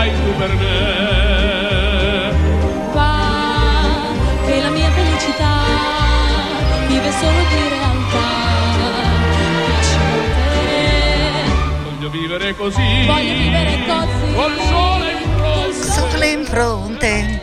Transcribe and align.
fai 0.00 0.10
tu 0.14 0.34
per 0.38 0.52
me. 0.56 2.32
Va, 2.94 3.18
che 4.46 4.62
la 4.62 4.70
mia 4.70 4.90
felicità 4.90 5.54
vive 6.88 7.10
solo 7.12 7.40
di 7.50 7.68
realtà. 7.68 8.28
Te, 10.56 10.80
Voglio 11.84 12.08
vivere 12.10 12.54
così. 12.56 13.04
voglio 13.06 13.34
vivere 13.34 13.78
così. 13.86 14.32
Col 14.34 14.56
sole 14.70 15.10
in 15.12 15.20
fronte. 15.36 15.82
Sole 15.84 16.26
in 16.30 16.44
fronte. 16.44 17.40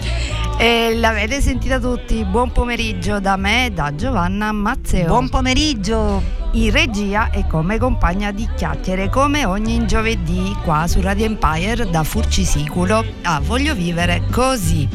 E 0.58 0.96
l'avete 0.96 1.40
sentita 1.42 1.80
tutti, 1.80 2.26
buon 2.26 2.52
pomeriggio 2.52 3.20
da 3.20 3.36
me 3.38 3.68
e 3.68 3.70
da 3.70 3.94
Giovanna 3.94 4.52
Mazzeo. 4.52 5.06
Buon 5.06 5.30
pomeriggio. 5.30 6.37
In 6.54 6.72
regia 6.72 7.30
e 7.30 7.46
come 7.48 7.78
compagna 7.78 8.32
di 8.32 8.48
chiacchiere 8.56 9.10
come 9.10 9.46
ogni 9.46 9.86
giovedì 9.86 10.56
qua 10.64 10.88
su 10.88 11.02
Radio 11.02 11.26
Empire 11.26 11.90
da 11.90 12.04
Furcisiculo 12.04 13.04
a 13.24 13.40
Voglio 13.40 13.74
Vivere 13.76 14.24
Così. 14.32 14.88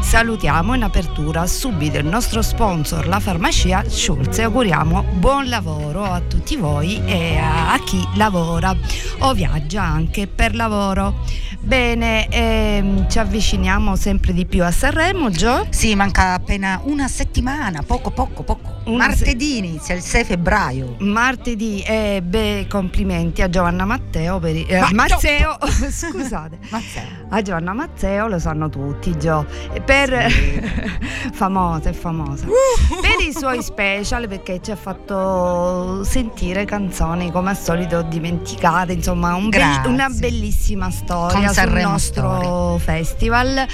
Salutiamo 0.00 0.74
in 0.74 0.82
apertura 0.82 1.46
subito 1.46 1.98
il 1.98 2.06
nostro 2.06 2.40
sponsor, 2.40 3.06
la 3.06 3.20
farmacia 3.20 3.84
Schulz 3.86 4.38
e 4.38 4.44
auguriamo 4.44 5.02
buon 5.14 5.48
lavoro 5.48 6.02
a 6.02 6.20
tutti 6.20 6.56
voi 6.56 7.00
e 7.04 7.36
a 7.36 7.78
chi 7.84 8.02
lavora 8.14 8.74
o 9.18 9.32
viaggia 9.34 9.82
anche 9.82 10.26
per 10.26 10.54
lavoro. 10.54 11.24
Bene, 11.60 12.28
ehm, 12.28 13.08
ci 13.10 13.18
avviciniamo 13.18 13.96
sempre 13.96 14.32
di 14.32 14.46
più 14.46 14.64
a 14.64 14.70
Sanremo, 14.70 15.30
Gio? 15.30 15.66
Sì, 15.70 15.94
manca 15.94 16.32
appena 16.32 16.80
una 16.84 17.08
settimana, 17.08 17.82
poco 17.82 18.10
poco 18.10 18.42
poco. 18.42 18.67
Martedì 18.96 19.58
inizia 19.58 19.94
il 19.94 20.00
6 20.02 20.24
febbraio. 20.24 20.96
Martedì 20.98 21.82
e 21.86 22.22
beh, 22.22 22.66
complimenti 22.68 23.42
a 23.42 23.48
Giovanna 23.48 23.84
Matteo 23.84 24.38
per 24.38 24.56
i- 24.56 24.64
eh, 24.68 24.78
Ma- 24.80 24.88
Mazzeo, 24.92 25.56
scusate. 25.90 26.58
Mazzeo. 26.70 27.02
A 27.30 27.42
Giovanna 27.42 27.72
Mazzeo 27.72 28.26
lo 28.28 28.38
sanno 28.38 28.68
tutti, 28.68 29.16
Gio. 29.18 29.46
Per 29.84 30.26
famosa, 31.32 31.90
è 31.90 31.92
famosa. 31.92 32.46
per 32.46 33.26
i 33.26 33.32
suoi 33.32 33.62
special 33.62 34.26
perché 34.28 34.60
ci 34.62 34.70
ha 34.70 34.76
fatto 34.76 36.02
sentire 36.04 36.64
canzoni 36.64 37.30
come 37.30 37.50
al 37.50 37.58
solito 37.58 38.02
dimenticate, 38.02 38.92
insomma, 38.92 39.34
un 39.34 39.48
Grazie. 39.50 39.90
una 39.90 40.08
bellissima 40.08 40.90
storia 40.90 41.34
Con 41.36 41.44
sul 41.46 41.52
Sanremo 41.54 41.90
nostro 41.90 42.78
festival 42.82 43.66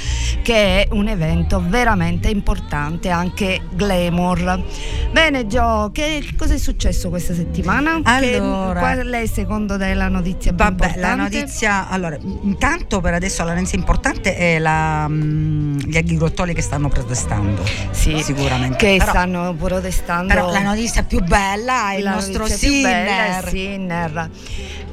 che 0.42 0.82
è 0.82 0.88
un 0.92 1.08
evento 1.08 1.62
veramente 1.66 2.28
importante, 2.28 3.10
anche 3.10 3.62
glamour. 3.72 4.62
Bene 5.12 5.46
Gio, 5.46 5.90
che, 5.92 6.20
che 6.26 6.34
cosa 6.36 6.54
è 6.54 6.58
successo 6.58 7.08
questa 7.08 7.34
settimana? 7.34 8.00
Che- 8.02 8.36
Allora- 8.36 8.80
qual 8.80 9.06
è 9.10 9.26
secondo 9.26 9.78
te 9.78 9.94
la 9.94 10.08
notizia 10.08 10.52
più 10.52 10.64
Vabbè, 10.64 10.94
la 10.96 11.14
notizia, 11.14 11.88
allora, 11.88 12.16
intanto 12.42 13.00
per 13.00 13.14
adesso 13.14 13.44
la 13.44 13.54
notizia 13.54 13.78
importante 13.78 14.36
è 14.36 14.58
la, 14.58 15.06
mm, 15.08 15.78
gli 15.78 15.96
agricoltori 15.96 16.52
che 16.52 16.62
stanno 16.62 16.88
protestando. 16.88 17.62
Sì, 17.92 18.20
sicuramente. 18.22 18.76
che 18.76 18.96
Però- 18.98 19.10
stanno 19.10 19.54
protestando. 19.54 20.34
Però 20.34 20.50
la 20.50 20.60
notizia 20.62 21.04
più 21.04 21.20
bella 21.22 21.92
è 21.92 21.96
il 21.98 22.04
nostro 22.08 22.46
Sinner. 22.46 23.48
Sinner. 23.48 24.30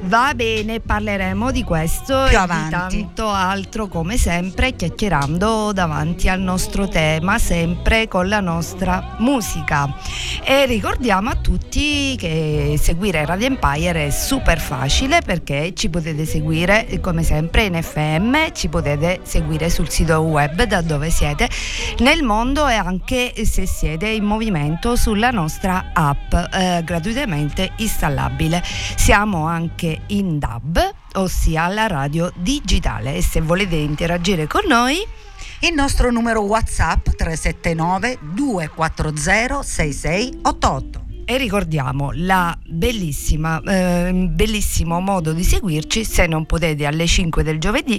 Va 0.04 0.32
bene, 0.34 0.80
parleremo 0.80 1.50
di 1.52 1.62
questo 1.64 2.24
Più 2.28 2.36
e 2.36 2.40
avanti. 2.40 2.64
di 2.64 2.70
tanto 3.10 3.28
altro 3.28 3.86
come 3.86 4.16
sempre 4.16 4.74
chiacchierando 4.74 5.72
davanti 5.72 6.28
al 6.28 6.40
nostro 6.40 6.88
tema, 6.88 7.38
sempre 7.38 8.08
con 8.08 8.28
la 8.28 8.40
nostra 8.40 9.14
musica. 9.18 9.94
E 10.44 10.66
ricordiamo 10.66 11.30
a 11.30 11.36
tutti 11.36 12.16
che 12.16 12.76
seguire 12.80 13.24
Radio 13.24 13.46
Empire 13.46 14.06
è 14.06 14.10
super 14.10 14.60
facile 14.60 15.20
perché 15.20 15.72
ci 15.74 15.88
potete 15.88 16.24
seguire 16.24 16.98
come 17.00 17.22
sempre 17.22 17.64
in 17.64 17.80
FM, 17.80 18.52
ci 18.52 18.68
potete 18.68 19.20
seguire 19.22 19.70
sul 19.70 19.88
sito 19.88 20.20
web 20.20 20.64
da 20.64 20.80
dove 20.80 21.10
siete 21.10 21.48
nel 21.98 22.22
mondo 22.22 22.66
e 22.66 22.74
anche 22.74 23.32
se 23.44 23.66
siete 23.66 24.08
in 24.08 24.24
movimento 24.24 24.96
sulla 24.96 25.30
nostra 25.30 25.90
app 25.92 26.32
eh, 26.32 26.82
gratuitamente 26.84 27.72
installabile. 27.76 28.62
Siamo 28.96 29.46
anche 29.46 30.02
in 30.08 30.38
DAB, 30.38 30.92
ossia 31.14 31.68
la 31.68 31.86
radio 31.86 32.32
digitale 32.34 33.14
e 33.14 33.22
se 33.22 33.40
volete 33.40 33.76
interagire 33.76 34.46
con 34.46 34.62
noi 34.66 35.06
Il 35.64 35.74
nostro 35.74 36.10
numero 36.10 36.40
WhatsApp 36.40 37.10
379 37.10 38.18
240 38.34 39.62
6688. 39.62 41.11
E 41.32 41.38
ricordiamo 41.38 42.10
la 42.12 42.54
bellissima, 42.62 43.58
eh, 43.62 44.12
bellissimo 44.12 45.00
modo 45.00 45.32
di 45.32 45.42
seguirci 45.42 46.04
se 46.04 46.26
non 46.26 46.44
potete 46.44 46.84
alle 46.84 47.06
5 47.06 47.42
del 47.42 47.58
giovedì 47.58 47.98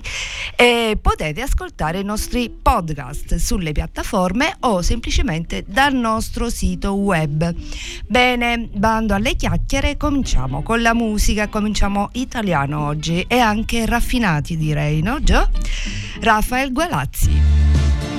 e 0.55 0.99
potete 1.01 1.41
ascoltare 1.41 2.01
i 2.01 2.03
nostri 2.03 2.51
podcast 2.51 3.33
sulle 3.37 3.71
piattaforme 3.71 4.55
o 4.59 4.83
semplicemente 4.83 5.63
dal 5.67 5.95
nostro 5.95 6.51
sito 6.51 6.93
web. 6.93 7.55
Bene, 8.05 8.69
bando 8.71 9.15
alle 9.15 9.35
chiacchiere, 9.35 9.97
cominciamo 9.97 10.61
con 10.61 10.83
la 10.83 10.93
musica, 10.93 11.47
cominciamo 11.47 12.09
italiano 12.11 12.85
oggi 12.85 13.25
e 13.27 13.39
anche 13.39 13.87
raffinati 13.87 14.55
direi, 14.57 15.01
no 15.01 15.19
Gio? 15.23 15.49
Rafael 16.19 16.71
Gualazzi. 16.71 18.12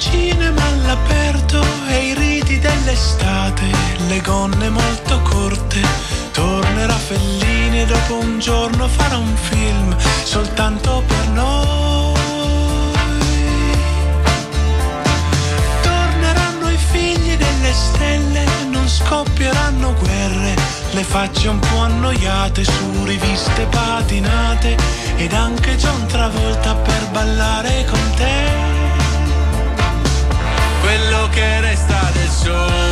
Cinema 0.00 0.66
all'aperto 0.66 1.62
e 1.88 2.06
i 2.06 2.14
riti 2.14 2.58
dell'estate, 2.58 3.66
le 4.08 4.20
gonne 4.22 4.70
molto 4.70 5.20
corte. 5.20 5.80
Tornerà 6.32 6.94
Fellini 6.94 7.82
e 7.82 7.84
dopo 7.84 8.18
un 8.18 8.38
giorno 8.40 8.88
farà 8.88 9.18
un 9.18 9.36
film 9.36 9.94
soltanto 10.24 11.04
per 11.06 11.28
noi. 11.28 12.18
Torneranno 15.82 16.70
i 16.70 16.78
figli 16.78 17.36
delle 17.36 17.72
stelle, 17.72 18.44
non 18.70 18.88
scoppieranno 18.88 19.94
guerre, 20.00 20.54
le 20.92 21.04
facce 21.04 21.48
un 21.48 21.58
po' 21.58 21.80
annoiate 21.80 22.64
su 22.64 23.04
riviste 23.04 23.66
patinate 23.66 24.76
ed 25.16 25.34
anche 25.34 25.76
John 25.76 26.06
Travolta 26.06 26.74
per 26.74 27.08
ballare 27.10 27.84
con 27.84 28.00
te 28.16 28.69
che 31.30 31.60
resta 31.60 32.10
del 32.12 32.28
sole. 32.28 32.89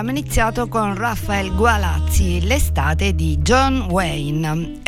Abbiamo 0.00 0.18
iniziato 0.18 0.66
con 0.66 0.96
Raffaele 0.96 1.50
Gualazzi, 1.50 2.40
l'estate 2.46 3.14
di 3.14 3.36
John 3.42 3.88
Wayne. 3.90 4.80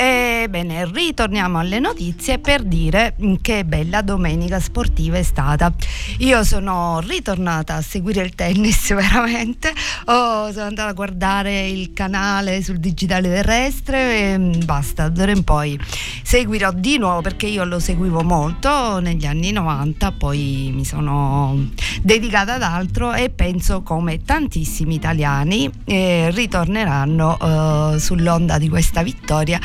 Ebbene, 0.63 0.89
ritorniamo 0.93 1.59
alle 1.59 1.81
notizie 1.81 2.39
per 2.39 2.63
dire 2.63 3.17
che 3.41 3.65
bella 3.65 4.01
domenica 4.01 4.61
sportiva 4.61 5.19
è 5.19 5.23
stata. 5.25 5.73
Io 6.19 6.45
sono 6.45 7.01
ritornata 7.01 7.75
a 7.75 7.83
seguire 7.83 8.23
il 8.23 8.35
tennis 8.37 8.91
veramente, 8.95 9.73
oh, 10.05 10.53
sono 10.53 10.67
andata 10.67 10.91
a 10.91 10.93
guardare 10.93 11.67
il 11.67 11.93
canale 11.93 12.63
sul 12.63 12.79
digitale 12.79 13.29
terrestre 13.29 14.35
e 14.35 14.39
basta, 14.65 15.09
d'ora 15.09 15.33
in 15.33 15.43
poi 15.43 15.77
seguirò 16.23 16.71
di 16.73 16.97
nuovo 16.97 17.23
perché 17.23 17.47
io 17.47 17.65
lo 17.65 17.81
seguivo 17.81 18.23
molto 18.23 19.01
negli 19.01 19.27
anni 19.27 19.51
90, 19.51 20.13
poi 20.13 20.71
mi 20.73 20.85
sono 20.85 21.71
dedicata 22.03 22.55
ad 22.55 22.63
altro 22.63 23.13
e 23.15 23.31
penso 23.31 23.83
come 23.83 24.23
tantissimi 24.23 24.95
italiani 24.95 25.69
eh, 25.85 26.31
ritorneranno 26.31 27.95
eh, 27.95 27.99
sull'onda 27.99 28.59
di 28.59 28.69
questa 28.69 29.03
vittoria 29.03 29.59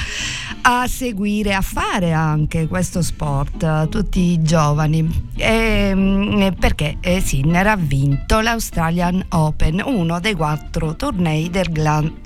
a 0.61 0.87
seguire, 0.87 1.53
a 1.53 1.61
fare 1.61 2.11
anche 2.11 2.67
questo 2.67 3.01
sport, 3.01 3.89
tutti 3.89 4.19
i 4.19 4.41
giovani, 4.41 5.29
e, 5.35 6.53
perché 6.57 6.97
eh, 7.01 7.21
Sinner 7.21 7.67
ha 7.67 7.75
vinto 7.75 8.39
l'Australian 8.39 9.25
Open, 9.29 9.81
uno 9.85 10.19
dei 10.19 10.35
quattro 10.35 10.95
tornei 10.95 11.49
del, 11.49 11.69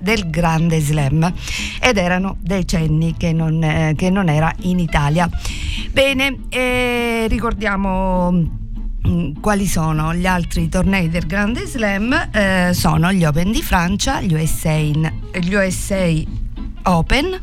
del 0.02 0.30
Grande 0.30 0.80
Slam 0.80 1.34
ed 1.80 1.98
erano 1.98 2.38
decenni 2.40 3.16
che 3.18 3.34
non, 3.34 3.64
eh, 3.64 3.94
che 3.96 4.10
non 4.10 4.30
era 4.30 4.54
in 4.62 4.80
Italia. 4.80 5.30
Bene, 5.92 6.38
eh, 6.50 7.28
ricordiamo 7.28 8.60
Mm, 9.08 9.40
quali 9.40 9.66
sono 9.66 10.14
gli 10.14 10.28
altri 10.28 10.70
tornei 10.70 11.10
del 11.10 11.26
Grande 11.26 11.66
Slam? 11.66 12.30
Eh, 12.32 12.70
sono 12.74 13.12
gli 13.12 13.26
Open 13.26 13.52
di 13.52 13.64
Francia, 13.64 14.22
gli 14.22 14.34
USA, 14.36 14.78
gli 14.78 15.54
USA 15.54 16.22
Open 16.84 17.40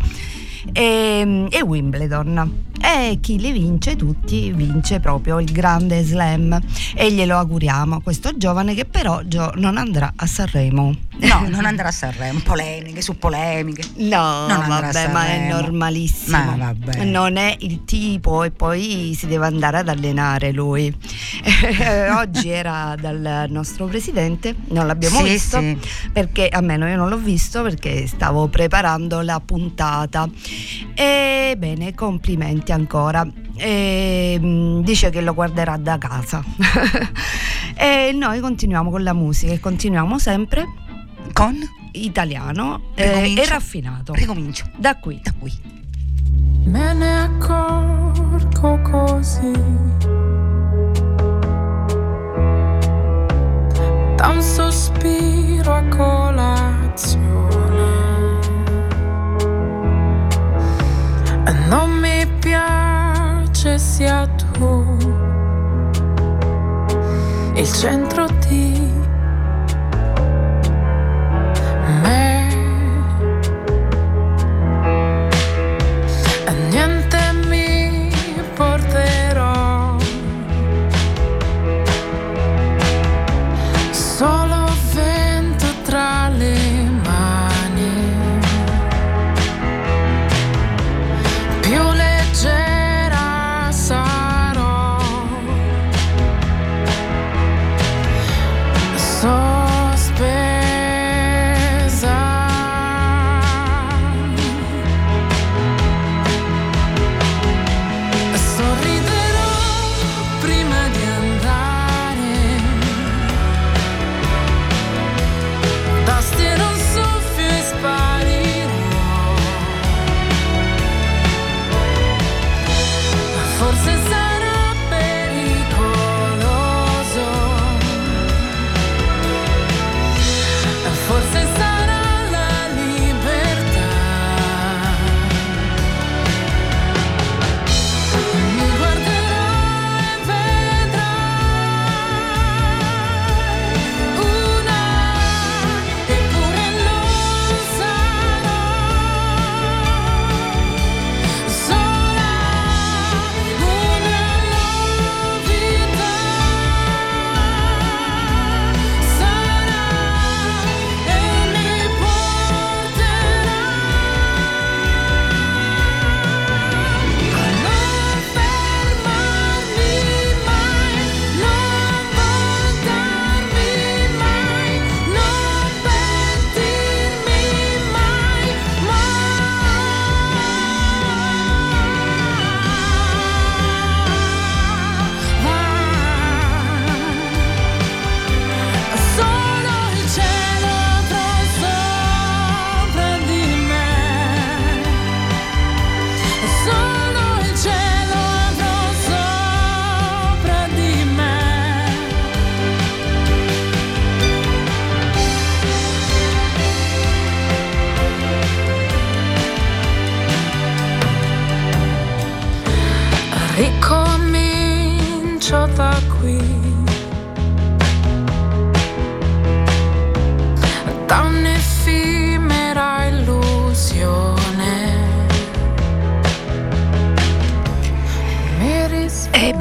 e, 0.73 1.47
e 1.51 1.63
Wimbledon. 1.63 2.67
E 2.81 3.19
chi 3.21 3.39
li 3.39 3.53
vince 3.53 3.97
tutti 3.97 4.53
vince 4.53 5.01
proprio 5.01 5.41
il 5.41 5.51
grande 5.51 6.03
slam. 6.03 6.59
E 6.95 7.13
glielo 7.13 7.37
auguriamo 7.37 7.97
a 7.97 8.01
questo 8.01 8.37
giovane 8.37 8.75
che 8.75 8.85
però 8.85 9.21
non 9.55 9.77
andrà 9.77 10.13
a 10.15 10.27
Sanremo 10.27 11.08
no 11.21 11.47
non 11.49 11.65
andrà 11.65 11.89
a 11.89 11.93
Sanremo. 11.93 12.41
Polemiche 12.45 13.01
su 13.01 13.19
polemiche. 13.19 13.83
No 13.97 14.47
vabbè 14.47 15.09
ma 15.09 15.27
è 15.27 15.49
normalissimo. 15.49 16.37
Ma 16.37 16.57
vabbè. 16.57 17.05
non 17.05 17.37
è 17.37 17.57
il 17.61 17.85
tipo 17.85 18.45
e 18.45 18.51
poi 18.51 19.15
si 19.17 19.27
deve 19.27 19.47
andare 19.47 19.79
ad 19.79 19.89
allenare 19.89 20.53
lui. 20.53 20.95
Oggi 22.17 22.49
era 22.49 22.95
dal 22.99 23.47
nostro 23.49 23.87
presidente 23.87 24.55
non 24.69 24.87
l'abbiamo 24.87 25.19
sì, 25.19 25.25
visto 25.25 25.59
sì. 25.59 25.77
perché 26.13 26.49
almeno 26.49 26.87
io 26.87 26.97
non 26.97 27.09
l'ho 27.09 27.19
visto 27.19 27.63
perché 27.63 28.07
stavo 28.07 28.49
preparando 28.49 29.21
la 29.21 29.41
puntata. 29.41 30.29
E 30.95 31.55
bene 31.57 31.95
complimenti 31.95 32.73
ancora. 32.73 33.27
E 33.57 34.39
mm, 34.39 34.81
dice 34.83 35.11
che 35.11 35.21
lo 35.21 35.35
guarderà 35.35 35.77
da 35.77 35.99
casa. 35.99 36.45
E 37.81 38.11
noi 38.13 38.41
continuiamo 38.41 38.91
con 38.91 39.05
la 39.05 39.13
musica 39.13 39.53
e 39.53 39.61
continuiamo 39.61 40.19
sempre 40.19 40.67
con 41.33 41.57
italiano 41.93 42.93
eh, 42.95 43.35
e 43.37 43.47
raffinato. 43.47 44.15
Ricomincio. 44.15 44.65
Da 44.77 44.97
qui. 44.97 45.21
Da 45.23 45.33
qui. 45.39 45.53
Me 46.65 46.93
ne 46.95 47.23
accorgo 47.23 48.81
così. 48.83 49.53
Da 54.17 54.29
un 54.29 54.43
sospiro 54.43 55.75
a 55.75 55.83
colazione. 55.85 57.27
Non 61.69 61.91
mi 61.91 62.27
piace 62.41 63.79
sia 63.79 64.27
tu 64.27 64.97
il 67.55 67.73
centro 67.73 68.27
di 68.49 68.88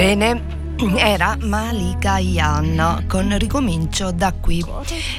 Bene, 0.07 0.41
era 0.95 1.37
Malika 1.41 2.17
Yan 2.17 3.03
con 3.09 3.37
Ricomincio 3.37 4.11
da 4.11 4.31
qui. 4.31 4.63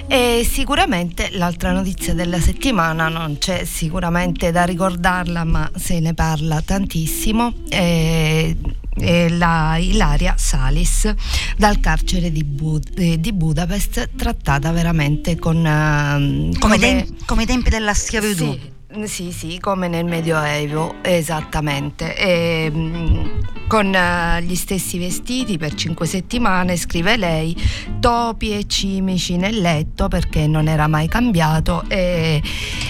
E 0.07 0.49
sicuramente 0.51 1.29
l'altra 1.33 1.73
notizia 1.73 2.15
della 2.15 2.41
settimana 2.41 3.09
non 3.09 3.37
c'è 3.37 3.67
sicuramente 3.67 4.51
da 4.51 4.65
ricordarla, 4.65 5.45
ma 5.45 5.71
se 5.77 6.01
ne 6.01 6.15
parla 6.15 6.63
tantissimo. 6.63 7.53
E 7.69 8.57
la 9.29 9.77
Ilaria 9.77 10.37
Salis 10.39 11.13
dal 11.59 11.81
carcere 11.81 12.33
di, 12.33 12.43
Bud- 12.43 12.99
eh, 12.99 13.21
di 13.21 13.35
Budapest 13.35 14.09
trattata 14.17 14.73
veramente 14.73 15.37
con 15.37 15.59
uh, 15.59 15.61
come, 15.61 16.59
come, 16.59 16.79
tem- 16.79 17.25
come, 17.27 17.43
i 17.43 17.47
tempi 17.47 17.69
della 17.69 17.93
schiavitù 17.93 18.53
sì, 18.53 18.77
sì, 19.07 19.33
sì, 19.33 19.59
come 19.61 19.89
nel 19.89 20.05
Medioevo, 20.05 20.97
esattamente. 21.03 22.17
E, 22.17 22.71
ehm, 22.73 23.41
con 23.69 23.95
uh, 23.95 24.41
gli 24.41 24.55
stessi 24.55 24.99
vestiti 24.99 25.59
per 25.59 25.75
cinque 25.75 26.07
settimane, 26.07 26.77
scrive 26.77 27.19
lei, 27.19 27.55
topi 28.01 28.57
e 28.57 28.67
cimici 28.67 29.37
nel 29.37 29.61
letto 29.61 30.09
perché 30.09 30.47
non 30.47 30.69
era 30.69 30.87
mai 30.89 31.07
cambiato, 31.07 31.85
e, 31.87 32.43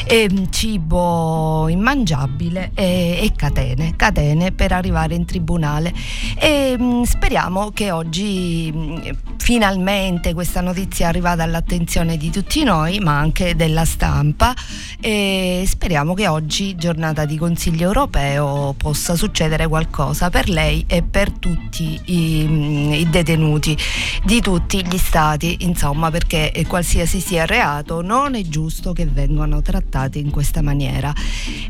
e 0.06 0.30
cibo 0.50 1.66
immangiabile 1.68 2.70
e, 2.74 3.18
e, 3.22 3.32
catene, 3.34 3.96
catene 3.96 4.52
per 4.52 4.72
arrivare 4.72 5.16
in 5.16 5.24
tribunale. 5.24 5.92
E 6.38 6.76
mh, 6.78 7.02
speriamo 7.02 7.70
che 7.72 7.90
oggi 7.90 9.16
finalmente 9.36 10.32
questa 10.32 10.60
notizia 10.60 11.08
arriva 11.08 11.30
all'attenzione 11.32 12.16
di 12.16 12.30
tutti 12.30 12.62
noi, 12.62 13.00
ma 13.00 13.18
anche 13.18 13.56
della 13.56 13.84
stampa. 13.84 14.54
E 15.00 15.64
speriamo 15.66 15.97
che 15.98 16.28
oggi, 16.28 16.76
giornata 16.76 17.24
di 17.24 17.36
Consiglio 17.36 17.88
europeo, 17.88 18.72
possa 18.76 19.16
succedere 19.16 19.66
qualcosa 19.66 20.30
per 20.30 20.48
lei 20.48 20.84
e 20.86 21.02
per 21.02 21.32
tutti 21.32 22.00
i, 22.04 23.00
i 23.00 23.08
detenuti 23.10 23.76
di 24.24 24.40
tutti 24.40 24.86
gli 24.86 24.96
stati, 24.96 25.64
insomma, 25.64 26.08
perché 26.10 26.52
qualsiasi 26.68 27.18
sia 27.18 27.46
reato 27.46 28.00
non 28.00 28.36
è 28.36 28.42
giusto 28.42 28.92
che 28.92 29.06
vengano 29.06 29.60
trattati 29.60 30.20
in 30.20 30.30
questa 30.30 30.62
maniera. 30.62 31.12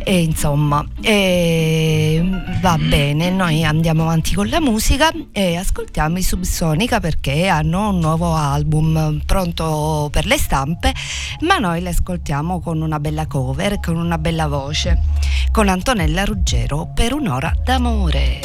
E 0.05 0.21
insomma, 0.21 0.87
e, 1.01 2.23
va 2.61 2.77
bene, 2.77 3.31
noi 3.31 3.65
andiamo 3.65 4.03
avanti 4.03 4.35
con 4.35 4.49
la 4.49 4.61
musica 4.61 5.11
e 5.33 5.57
ascoltiamo 5.57 6.19
i 6.19 6.23
Subsonica 6.23 7.01
perché 7.01 7.49
hanno 7.49 7.89
un 7.89 7.99
nuovo 7.99 8.35
album 8.35 9.23
pronto 9.25 10.09
per 10.13 10.27
le 10.27 10.37
stampe, 10.37 10.93
ma 11.41 11.57
noi 11.57 11.81
le 11.81 11.91
ascoltiamo 11.91 12.61
con 12.61 12.83
una 12.83 13.01
bella 13.01 13.27
cover, 13.27 13.81
con 13.81 13.97
una 13.97 14.17
bella 14.19 14.47
voce, 14.49 15.01
con 15.51 15.69
Antonella 15.69 16.25
Ruggero 16.25 16.89
per 16.93 17.15
un'ora 17.15 17.53
d'amore. 17.65 18.41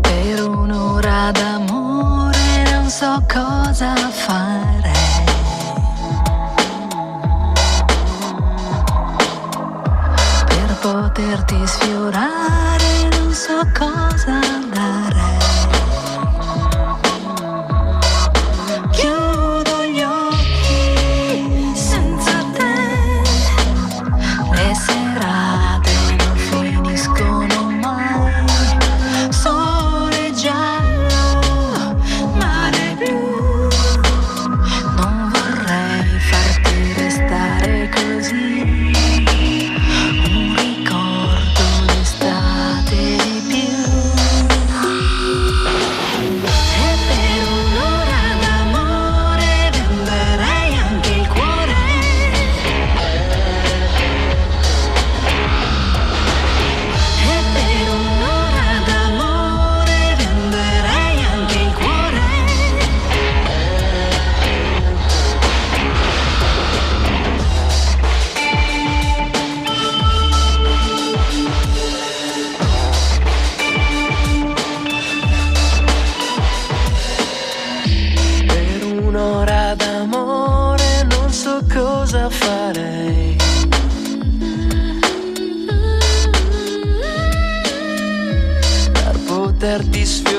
Per 0.00 0.42
un'ora 0.42 1.30
d'amore 1.32 2.70
non 2.70 2.88
so 2.88 3.24
cosa 3.26 3.94
fare. 4.10 4.92
Per 10.46 10.78
poterti 10.80 11.56
sfiorare 11.66 13.08
non 13.10 13.32
so 13.32 13.58
cosa 13.76 14.38
dare. 14.40 14.57
Poterti 89.98 90.06
sfiorare 90.06 90.37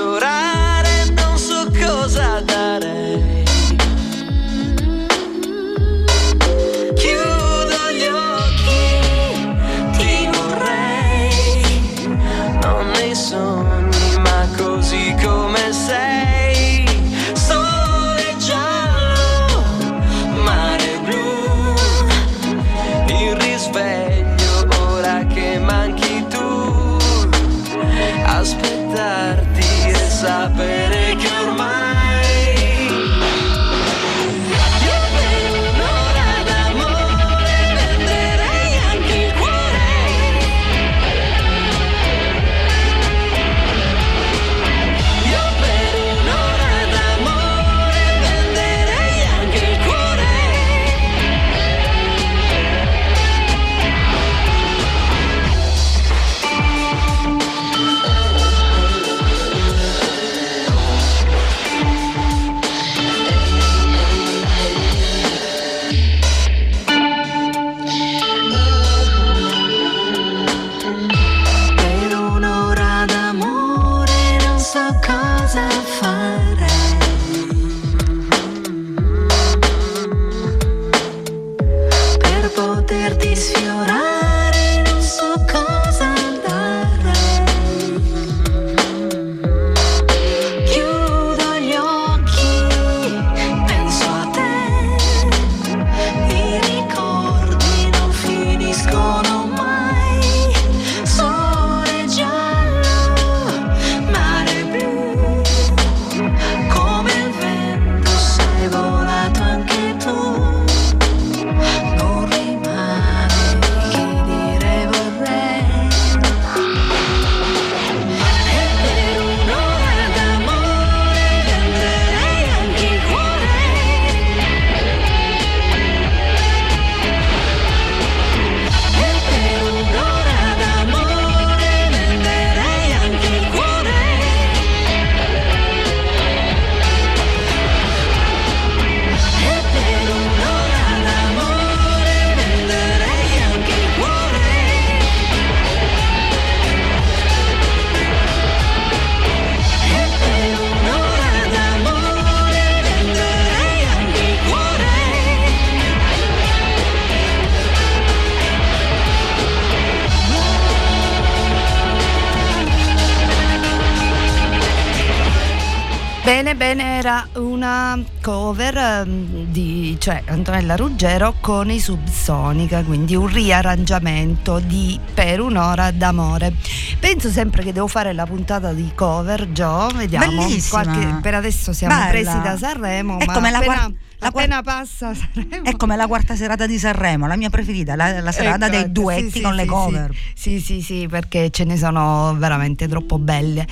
cover 168.22 168.76
ehm, 168.78 169.46
di 169.46 169.96
cioè, 170.00 170.24
Antonella 170.28 170.76
Ruggero 170.76 171.36
con 171.40 171.70
i 171.70 171.80
Subsonica, 171.80 172.84
quindi 172.84 173.16
un 173.16 173.28
riarrangiamento 173.28 174.60
di 174.60 175.00
Per 175.14 175.40
un'ora 175.42 175.92
d'amore. 175.92 176.54
Penso 177.00 177.30
sempre 177.30 177.64
che 177.64 177.74
devo 177.74 177.88
fare 177.88 178.14
la 178.14 178.26
puntata 178.26 178.74
di 178.74 178.92
cover, 178.96 179.52
Gio, 179.52 179.88
vediamo. 179.96 180.26
Qualche- 180.70 181.20
per 181.22 181.34
adesso 181.36 181.74
siamo 181.74 181.96
Bella. 181.96 182.08
presi 182.10 182.42
da 182.42 182.58
Sanremo, 182.58 183.20
È 183.20 183.26
ma 183.26 183.34
come 183.34 183.52
la 183.52 183.58
appena, 183.58 183.74
guar- 183.76 183.94
la 184.20 184.28
appena 184.28 184.62
passa 184.62 185.14
Sanremo. 185.16 185.66
È 185.66 185.76
come 185.76 185.96
la 185.96 186.08
quarta 186.08 186.36
serata 186.36 186.66
di 186.66 186.78
Sanremo, 186.78 187.28
la 187.28 187.38
mia 187.38 187.50
preferita, 187.50 187.96
la, 187.96 188.20
la 188.22 188.32
serata 188.32 188.66
Ecco, 188.66 188.76
dei 188.76 188.84
ecco, 188.86 188.92
duetti 188.92 189.30
sì, 189.30 189.38
sì, 189.38 189.42
con 189.42 189.56
le 189.56 189.64
sì, 189.64 189.68
cover. 189.68 190.12
Sì, 190.36 190.60
sì, 190.60 190.82
sì, 190.82 191.08
perché 191.10 191.50
ce 191.50 191.64
ne 191.64 191.78
sono 191.78 192.36
veramente 192.38 192.88
troppo 192.88 193.18
belle. 193.18 193.66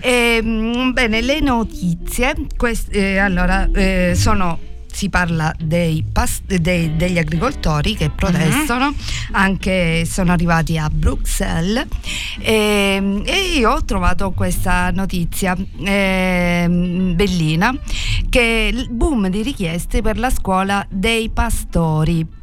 Ehm, 0.00 0.92
bene, 0.92 1.20
le 1.20 1.40
notizie, 1.40 2.34
quest- 2.56 2.94
eh, 2.94 3.18
allora, 3.18 3.68
eh, 3.72 4.12
sono 4.14 4.70
si 4.92 5.08
parla 5.08 5.52
dei 5.58 6.04
pas- 6.10 6.42
dei- 6.44 6.96
degli 6.96 7.18
agricoltori 7.18 7.96
che 7.96 8.10
protestano, 8.10 8.94
anche 9.32 10.04
sono 10.06 10.32
arrivati 10.32 10.78
a 10.78 10.88
Bruxelles. 10.90 11.86
Ehm, 12.40 13.22
e 13.24 13.58
io 13.58 13.70
ho 13.70 13.84
trovato 13.84 14.30
questa 14.32 14.90
notizia 14.90 15.56
ehm, 15.84 17.14
bellina 17.14 17.74
che 18.28 18.40
è 18.40 18.72
il 18.72 18.88
boom 18.90 19.28
di 19.28 19.42
richieste 19.42 20.02
per 20.02 20.18
la 20.18 20.30
scuola 20.30 20.86
dei 20.88 21.28
pastori. 21.30 22.40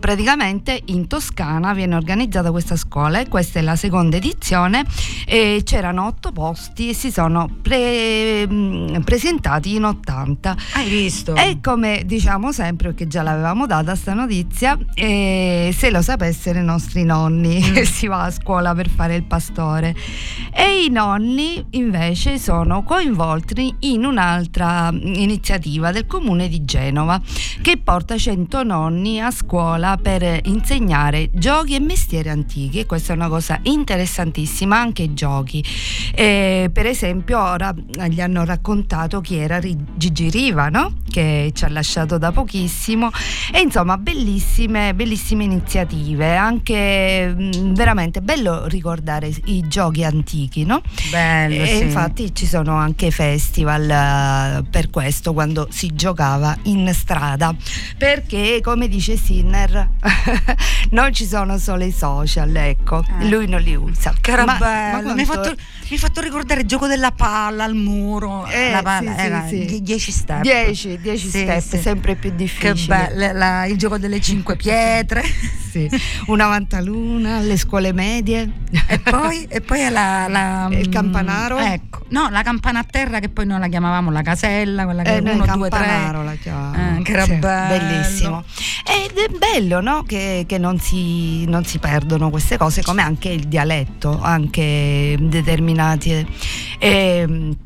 Praticamente 0.00 0.82
in 0.86 1.06
Toscana 1.06 1.72
viene 1.72 1.94
organizzata 1.94 2.50
questa 2.50 2.76
scuola 2.76 3.20
e 3.20 3.28
questa 3.28 3.58
è 3.60 3.62
la 3.62 3.76
seconda 3.76 4.16
edizione 4.16 4.84
e 5.24 5.62
c'erano 5.64 6.06
otto 6.06 6.32
posti 6.32 6.90
e 6.90 6.94
si 6.94 7.10
sono 7.12 7.48
pre- 7.62 8.46
mh, 8.46 9.02
presentati 9.04 9.76
in 9.76 9.84
80 9.84 10.56
Hai 10.74 10.88
visto? 10.88 11.34
e 11.36 11.58
come 11.62 12.02
diciamo 12.04 12.50
sempre, 12.52 12.88
perché 12.88 13.06
già 13.06 13.22
l'avevamo 13.22 13.66
data 13.66 13.94
sta 13.94 14.14
notizia, 14.14 14.76
eh, 14.94 15.72
se 15.74 15.90
lo 15.90 16.02
sapessero 16.02 16.58
i 16.58 16.64
nostri 16.64 17.04
nonni, 17.04 17.56
Mm. 17.58 17.82
si 17.84 18.06
va 18.08 18.24
a 18.24 18.30
scuola 18.30 18.74
per 18.74 18.88
fare 18.88 19.14
il 19.14 19.24
pastore. 19.24 19.94
E 20.52 20.84
i 20.84 20.90
nonni 20.90 21.64
invece 21.70 22.38
sono 22.38 22.82
coinvolti 22.82 23.74
in 23.80 24.04
un'altra 24.04 24.90
mm, 24.90 24.96
iniziativa 25.14 25.92
del 25.92 26.06
comune 26.06 26.48
di 26.48 26.64
Genova 26.64 27.20
che 27.62 27.76
porta 27.78 28.16
100 28.18 28.62
nonni 28.64 29.20
a 29.20 29.30
scuola 29.30 29.66
per 30.00 30.40
insegnare 30.44 31.28
giochi 31.32 31.74
e 31.74 31.80
mestieri 31.80 32.30
antichi. 32.30 32.86
Questa 32.86 33.12
è 33.12 33.16
una 33.16 33.28
cosa 33.28 33.58
interessantissima, 33.62 34.78
anche 34.78 35.02
i 35.02 35.14
giochi. 35.14 35.62
Eh, 36.14 36.70
per 36.72 36.86
esempio, 36.86 37.38
ora 37.40 37.74
gli 38.08 38.20
hanno 38.20 38.44
raccontato 38.44 39.20
chi 39.20 39.36
era 39.36 39.60
Gigi 39.60 40.30
Riva, 40.30 40.68
no? 40.68 40.94
che 41.10 41.50
ci 41.54 41.64
ha 41.64 41.68
lasciato 41.68 42.18
da 42.18 42.32
pochissimo. 42.32 43.10
E 43.52 43.60
insomma, 43.60 43.96
bellissime, 43.98 44.94
bellissime 44.94 45.44
iniziative. 45.44 46.36
Anche 46.36 47.34
mh, 47.36 47.74
veramente 47.74 48.20
bello 48.20 48.66
ricordare 48.66 49.32
i 49.46 49.66
giochi 49.66 50.04
antichi, 50.04 50.64
no? 50.64 50.80
Bello, 51.10 51.62
E 51.62 51.66
sì. 51.66 51.82
infatti 51.82 52.34
ci 52.34 52.46
sono 52.46 52.74
anche 52.74 53.10
festival 53.10 53.90
eh, 53.90 54.64
per 54.70 54.90
questo 54.90 55.32
quando 55.32 55.66
si 55.70 55.92
giocava 55.94 56.56
in 56.64 56.90
strada. 56.94 57.54
Perché, 57.96 58.60
come 58.62 58.88
dice 58.88 59.16
Sinner, 59.66 59.88
non 60.90 61.12
ci 61.12 61.26
sono 61.26 61.58
solo 61.58 61.84
i 61.84 61.90
social, 61.92 62.54
ecco, 62.54 63.04
Eh. 63.20 63.28
lui 63.28 63.48
non 63.48 63.60
li 63.60 63.74
usa. 63.74 64.14
Che 64.20 64.30
era 64.30 64.44
Ma- 64.44 64.56
bello, 64.56 65.08
ma 65.08 65.14
mi, 65.14 65.20
hai 65.20 65.26
fatto, 65.26 65.54
fatto 65.96 66.20
ricordare 66.20 66.60
il 66.60 66.66
gioco 66.66 66.86
della 66.86 67.10
palla 67.10 67.64
al 67.64 67.74
muro. 67.74 68.46
Eh, 68.46 68.70
la 68.70 68.82
palla, 68.82 69.10
sì, 69.10 69.18
sì, 69.18 69.24
era 69.26 69.46
sì. 69.48 69.64
die- 69.64 69.82
10 69.82 70.12
step. 70.12 70.40
10, 70.42 70.98
10 71.00 71.28
Sì, 71.28 71.38
step, 71.40 71.60
sì. 71.60 71.78
sempre 71.78 72.14
più 72.14 72.30
Che 72.30 72.36
difficili. 72.36 72.86
bello, 72.86 73.32
la- 73.36 73.66
il 73.66 73.76
gioco 73.76 73.98
delle 73.98 74.20
cinque 74.20 74.54
pietre. 74.56 75.22
Sì. 75.70 75.88
Una 76.26 76.46
vantaluna 76.46 77.36
alle 77.38 77.56
scuole 77.58 77.92
medie. 77.92 78.50
e 78.86 78.98
poi, 79.00 79.44
e 79.48 79.60
poi 79.60 79.88
la, 79.90 80.26
la- 80.28 80.68
il 80.72 80.88
campanaro? 80.88 81.58
Ecco, 81.58 82.04
no, 82.08 82.28
la 82.30 82.42
campana 82.42 82.78
a 82.80 82.86
terra 82.88 83.18
che 83.18 83.28
poi 83.28 83.44
noi 83.46 83.58
la 83.58 83.68
chiamavamo 83.68 84.10
la 84.10 84.22
casella, 84.22 84.84
quella 84.84 85.02
che 85.02 85.16
Eh, 85.16 85.20
noi 85.20 85.34
1, 85.34 85.44
2, 85.56 85.68
3. 85.68 85.78
campanaro 85.78 86.22
la 86.22 86.34
chiamavamo. 86.34 86.98
Eh, 86.98 87.02
che 87.02 87.12
era 87.12 87.26
bello. 87.26 87.76
Bellissimo. 87.78 88.44
Ed 88.90 89.18
è 89.18 89.28
bello 89.28 89.80
no? 89.80 90.02
che, 90.04 90.44
che 90.46 90.56
non, 90.56 90.78
si, 90.78 91.44
non 91.44 91.64
si 91.64 91.78
perdono 91.78 92.30
queste 92.30 92.56
cose, 92.56 92.82
come 92.82 93.02
anche 93.02 93.28
il 93.28 93.46
dialetto, 93.46 94.18
anche 94.20 95.16
determinati 95.20 96.26
ehm, 96.78 97.56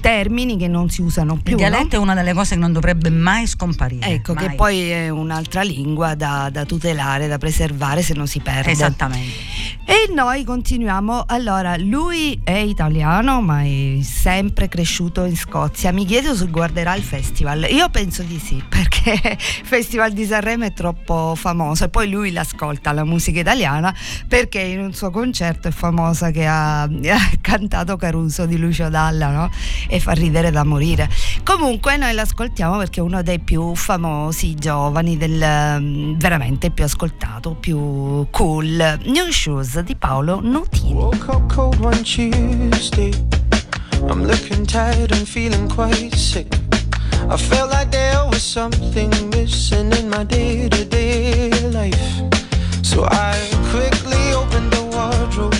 termini 0.00 0.56
che 0.56 0.68
non 0.68 0.88
si 0.90 1.02
usano 1.02 1.36
più. 1.36 1.56
Il 1.56 1.62
no? 1.62 1.68
dialetto 1.68 1.96
è 1.96 1.98
una 1.98 2.14
delle 2.14 2.32
cose 2.32 2.54
che 2.54 2.60
non 2.60 2.72
dovrebbe 2.72 3.10
mai 3.10 3.46
scomparire. 3.46 4.06
Ecco, 4.06 4.34
che 4.34 4.46
mai. 4.46 4.56
poi 4.56 4.90
è 4.90 5.08
un'altra 5.08 5.62
lingua 5.62 6.14
da, 6.14 6.48
da 6.50 6.64
tutelare, 6.64 7.26
da 7.28 7.38
preservare 7.38 8.02
se 8.02 8.14
non 8.14 8.26
si 8.26 8.40
perde. 8.40 8.70
Esattamente. 8.70 9.70
E 9.84 10.12
noi 10.14 10.44
continuiamo. 10.44 11.24
Allora, 11.26 11.76
lui 11.76 12.40
è 12.44 12.52
italiano, 12.52 13.42
ma 13.42 13.62
è 13.62 13.98
sempre 14.02 14.68
cresciuto 14.68 15.24
in 15.24 15.36
Scozia. 15.36 15.92
Mi 15.92 16.04
chiedo 16.04 16.34
se 16.34 16.46
guarderà 16.46 16.94
il 16.94 17.02
festival. 17.02 17.66
Io 17.68 17.88
penso 17.90 18.22
di 18.22 18.38
sì, 18.38 18.62
perché 18.68 19.12
il 19.12 19.66
Festival 19.66 20.12
di 20.12 20.24
Sanremo 20.24 20.64
è 20.64 20.72
troppo 20.72 21.34
famoso. 21.34 21.84
E 21.84 21.88
poi 21.88 22.08
lui 22.08 22.30
l'ascolta 22.30 22.92
la 22.92 23.04
musica 23.04 23.40
italiana, 23.40 23.94
perché 24.28 24.60
in 24.60 24.80
un 24.80 24.94
suo 24.94 25.10
concerto 25.10 25.68
è 25.68 25.72
famosa 25.72 26.30
che 26.30 26.46
ha, 26.46 26.82
ha 26.86 27.30
cantato 27.40 27.96
Caruso 27.96 28.46
di 28.46 28.56
Lucio 28.56 28.88
Dalla, 28.88 29.30
no? 29.30 29.50
E 29.88 30.00
fa 30.00 30.12
ridere 30.12 30.50
da 30.50 30.64
morire. 30.64 31.08
Comunque, 31.44 31.96
noi 31.96 32.12
l'ascoltiamo 32.14 32.76
perché 32.78 33.00
è 33.00 33.02
uno 33.02 33.22
dei 33.22 33.38
più 33.38 33.74
famosi 33.74 34.54
giovani, 34.54 35.16
del 35.16 35.78
mm, 35.80 36.18
veramente 36.18 36.70
più 36.70 36.84
ascoltato, 36.84 37.54
più 37.54 38.26
cool. 38.30 38.98
New 39.04 39.30
Shoes 39.30 39.80
di 39.80 39.96
Paolo 39.96 40.40
Nutini. 40.40 40.92
Woke 40.94 41.30
up 41.30 41.52
cold 41.52 41.78
one 41.80 42.02
Tuesday. 42.02 43.12
I'm 44.08 44.24
looking 44.24 44.66
tired 44.66 45.12
and 45.12 45.26
feeling 45.26 45.68
quite 45.68 46.14
sick. 46.16 46.46
I 47.28 47.36
felt 47.36 47.70
like 47.70 47.90
there 47.90 48.26
was 48.26 48.42
something 48.42 49.10
missing 49.30 49.92
in 49.92 50.08
my 50.10 50.24
day 50.24 50.68
to 50.68 50.84
day 50.84 51.50
life. 51.70 51.96
So 52.82 53.04
I 53.04 53.34
quickly 53.70 54.32
opened 54.34 54.72
the 54.72 54.82
wardrobe, 54.82 55.54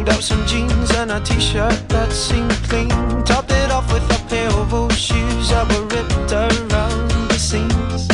pulled 0.00 0.16
out 0.16 0.22
some 0.22 0.44
jeans 0.46 0.90
and 0.96 1.10
a 1.10 1.20
t 1.20 1.38
shirt 1.38 1.76
that 1.88 2.10
seemed 2.12 2.52
clean. 2.68 2.88
Topped 3.24 3.52
it 3.52 3.70
off 3.70 3.86
with 3.92 4.04
a 4.18 4.20
pair 4.28 4.48
of 4.48 4.72
old 4.72 4.94
shoes 4.94 5.50
that 5.50 5.66
were 5.72 5.84
ripped 5.94 6.32
around 6.32 7.10
the 7.28 7.38
seams. 7.38 8.08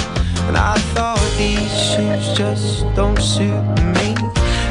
And 0.49 0.57
I 0.57 0.77
thought 0.95 1.23
these 1.39 1.73
shoes 1.91 2.25
just 2.37 2.83
don't 2.97 3.21
suit 3.21 3.65
me. 3.95 4.09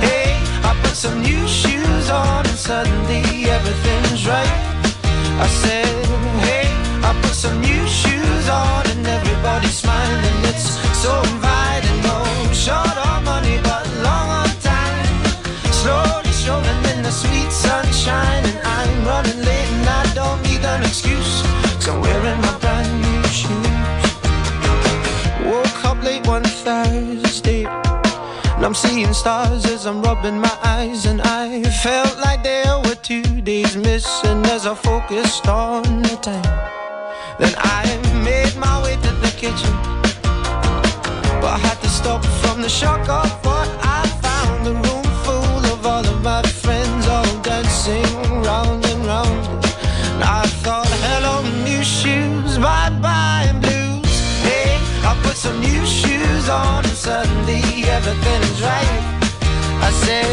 Hey, 0.06 0.32
I 0.70 0.72
put 0.84 0.96
some 0.96 1.22
new 1.22 1.48
shoes 1.48 2.10
on 2.10 2.46
and 2.52 2.60
suddenly 2.70 3.24
everything's 3.58 4.28
right. 4.28 4.58
I 5.46 5.48
said, 5.64 5.88
hey, 6.48 6.68
I 7.08 7.12
put 7.22 7.36
some 7.46 7.62
new 7.62 7.84
shoes 7.88 8.46
on 8.50 8.84
and 8.92 9.08
everybody's 9.08 9.78
smiling. 9.84 10.38
It's 10.52 10.68
so 11.04 11.14
inviting. 11.32 11.98
No 12.10 12.18
short 12.52 12.98
on 12.98 13.05
sweet 17.16 17.52
sunshine, 17.52 18.44
and 18.44 18.60
I'm 18.78 19.06
running 19.06 19.40
late 19.50 19.72
and 19.78 19.88
I 20.02 20.04
don't 20.14 20.42
need 20.44 20.64
an 20.74 20.82
excuse. 20.84 21.34
Cause 21.76 21.88
I'm 21.88 22.02
wearing 22.02 22.42
my 22.42 22.58
brand 22.60 22.92
new 23.06 23.24
shoes. 23.40 24.04
Woke 25.50 25.86
up 25.86 26.04
late 26.04 26.28
one 26.28 26.44
Thursday. 26.44 27.64
And 28.56 28.66
I'm 28.66 28.74
seeing 28.74 29.14
stars 29.14 29.66
as 29.66 29.86
I'm 29.86 30.02
rubbing 30.02 30.40
my 30.40 30.58
eyes. 30.62 31.06
And 31.06 31.22
I 31.22 31.64
felt 31.86 32.18
like 32.20 32.44
there 32.44 32.76
were 32.86 33.00
two 33.12 33.42
days 33.42 33.78
missing 33.78 34.42
as 34.56 34.68
I 34.68 34.76
focused 34.76 35.48
on 35.48 35.84
the 36.02 36.18
time. 36.30 36.52
Then 37.40 37.54
I 37.58 37.84
made 38.30 38.56
my 38.58 38.76
way 38.84 38.96
to 39.06 39.12
the 39.26 39.32
kitchen. 39.44 39.74
But 41.42 41.52
I 41.58 41.60
had 41.68 41.80
to 41.82 41.90
stop 41.90 42.26
from 42.42 42.62
the 42.62 42.70
shock 42.70 43.08
of 43.08 43.30
what 43.46 43.70
I 43.82 44.05
suddenly 57.06 57.62
everything's 57.98 58.62
right. 58.64 59.02
I 59.88 59.92
said, 60.06 60.26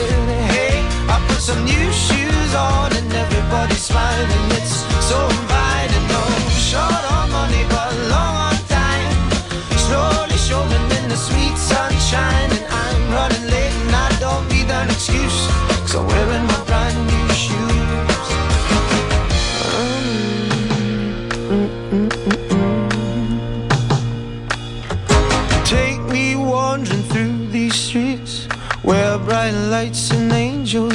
hey, 0.55 0.81
I 1.07 1.23
put 1.29 1.37
some 1.37 1.63
new 1.67 1.87
shoes 1.93 2.55
on 2.55 2.89
and 2.97 3.13
everybody's 3.13 3.85
smiling. 3.91 4.45
It's 4.57 4.77
so 5.11 5.19
inviting. 5.37 6.05
No 6.09 6.23
short 6.71 7.02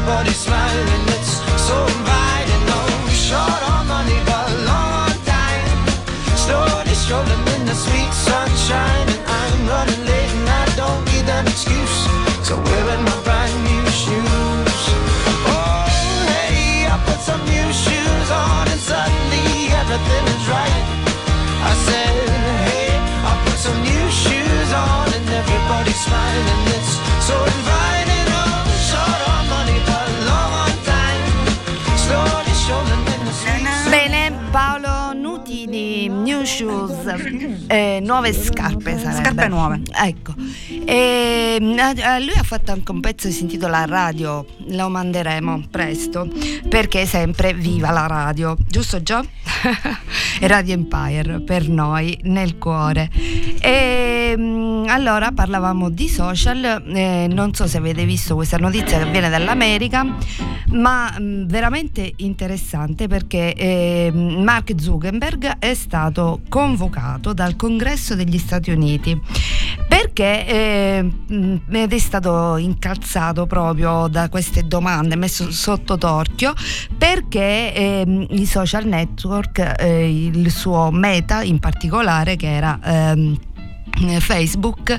everybody's 0.00 0.36
smiling. 0.36 1.04
It's 1.12 1.32
so 1.60 1.76
inviting. 1.84 2.62
No 2.72 2.80
short 3.12 3.62
on 3.72 3.86
money, 3.86 4.16
but 4.24 4.48
long 4.64 4.92
on 5.04 5.16
time. 5.28 5.76
Slowly 6.36 6.94
strolling 6.94 7.44
in 7.56 7.66
the 7.66 7.74
sweet 7.74 8.12
sunshine, 8.12 9.08
and 9.08 9.20
I'm 9.28 9.68
running 9.68 10.02
late 10.08 10.32
and 10.40 10.48
I 10.48 10.64
don't 10.80 11.04
need 11.12 11.28
an 11.28 11.46
excuse. 11.46 11.98
So 12.48 12.56
wearing 12.56 13.04
my 13.04 13.16
brand 13.24 13.52
new 13.68 13.84
shoes. 13.92 14.80
Oh, 15.52 15.84
hey, 16.32 16.88
I 16.88 16.96
put 17.04 17.20
some 17.20 17.42
new 17.44 17.68
shoes 17.84 18.28
on 18.32 18.68
and 18.72 18.80
suddenly 18.80 19.68
everything 19.80 20.24
is 20.32 20.44
right. 20.48 20.84
I 21.70 21.72
said, 21.86 22.14
hey, 22.66 22.88
I 23.28 23.32
put 23.44 23.58
some 23.66 23.78
new 23.84 24.04
shoes 24.08 24.70
on 24.72 25.12
and 25.12 25.28
everybody's 25.28 26.00
smiling. 26.00 26.60
It's 26.76 26.92
so 27.28 27.36
inviting. 27.36 27.99
Shoes, 36.50 36.92
eh, 37.68 38.00
nuove 38.02 38.32
scarpe 38.32 38.98
sarebbe. 38.98 39.22
Scarpe 39.22 39.48
nuove. 39.48 39.80
Ecco. 39.92 40.34
E, 40.90 41.56
mm, 41.60 41.78
eh, 41.78 42.24
lui 42.24 42.34
ha 42.36 42.42
fatto 42.42 42.72
anche 42.72 42.90
un 42.90 42.98
pezzo 42.98 43.28
che 43.28 43.34
si 43.34 43.42
intitola 43.42 43.84
Radio, 43.84 44.44
lo 44.70 44.88
manderemo 44.88 45.66
presto, 45.70 46.28
perché 46.68 47.02
è 47.02 47.04
sempre 47.04 47.54
viva 47.54 47.92
la 47.92 48.08
radio, 48.08 48.56
giusto 48.66 49.00
Gio? 49.00 49.24
radio 50.40 50.74
Empire 50.74 51.42
per 51.42 51.68
noi 51.68 52.18
nel 52.24 52.58
cuore. 52.58 53.08
E, 53.60 54.34
mm, 54.36 54.86
allora 54.88 55.30
parlavamo 55.30 55.90
di 55.90 56.08
social, 56.08 56.82
eh, 56.88 57.28
non 57.30 57.54
so 57.54 57.68
se 57.68 57.78
avete 57.78 58.04
visto 58.04 58.34
questa 58.34 58.56
notizia 58.56 58.98
che 58.98 59.08
viene 59.12 59.28
dall'America, 59.28 60.04
ma 60.72 61.14
mm, 61.16 61.44
veramente 61.44 62.14
interessante 62.16 63.06
perché 63.06 63.54
eh, 63.54 64.10
Mark 64.12 64.74
Zuckerberg 64.76 65.58
è 65.60 65.74
stato 65.74 66.40
convocato 66.48 67.32
dal 67.32 67.54
Congresso 67.54 68.16
degli 68.16 68.38
Stati 68.38 68.72
Uniti 68.72 69.16
perché 69.88 70.46
eh, 70.46 71.02
mh, 71.02 71.56
ed 71.70 71.92
è 71.92 71.98
stato 71.98 72.56
incalzato 72.56 73.46
proprio 73.46 74.08
da 74.08 74.28
queste 74.28 74.66
domande, 74.66 75.16
messo 75.16 75.50
sotto 75.50 75.96
torchio 75.96 76.54
perché 76.96 77.74
ehm, 77.74 78.26
i 78.30 78.46
social 78.46 78.86
network, 78.86 79.74
eh, 79.78 80.26
il 80.26 80.50
suo 80.50 80.90
meta 80.90 81.42
in 81.42 81.58
particolare 81.58 82.36
che 82.36 82.52
era 82.52 82.78
ehm, 82.82 83.38
Facebook 84.20 84.96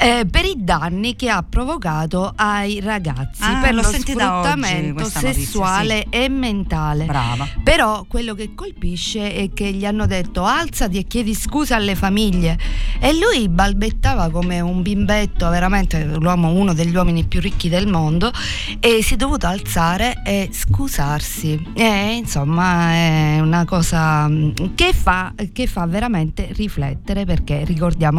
eh, 0.00 0.26
per 0.30 0.44
i 0.44 0.54
danni 0.56 1.16
che 1.16 1.28
ha 1.28 1.44
provocato 1.48 2.32
ai 2.36 2.80
ragazzi 2.80 3.42
Ah, 3.42 3.60
per 3.60 3.74
lo 3.74 3.82
sentita 3.82 4.38
oggi 4.38 4.48
sfruttamento 4.48 4.94
questa 4.94 5.20
notizia, 5.20 5.44
sessuale 5.44 6.06
e 6.10 6.28
mentale. 6.28 7.04
Brava. 7.04 7.48
Però 7.62 8.04
quello 8.06 8.34
che 8.34 8.54
colpisce 8.54 9.32
è 9.32 9.50
che 9.52 9.72
gli 9.72 9.84
hanno 9.84 10.06
detto 10.06 10.44
alzati 10.44 10.98
e 10.98 11.04
chiedi 11.04 11.34
scusa 11.34 11.76
alle 11.76 11.94
famiglie 11.94 12.58
e 13.00 13.12
lui 13.14 13.48
balbettava 13.48 14.30
come 14.30 14.60
un 14.60 14.82
bimbetto, 14.82 15.48
veramente 15.48 16.04
l'uomo, 16.04 16.52
uno 16.52 16.72
degli 16.72 16.94
uomini 16.94 17.24
più 17.24 17.40
ricchi 17.40 17.68
del 17.68 17.86
mondo 17.86 18.30
e 18.78 19.02
si 19.02 19.14
è 19.14 19.16
dovuto 19.16 19.46
alzare 19.46 20.22
e 20.24 20.48
scusarsi. 20.52 21.72
E 21.74 22.16
insomma 22.16 22.92
è 22.92 23.40
una 23.40 23.64
cosa 23.64 24.28
mm, 24.28 24.50
che 24.74 24.92
fa, 24.92 25.32
che 25.52 25.66
fa 25.66 25.86
veramente 25.86 26.48
riflettere 26.52 27.24
perché 27.24 27.64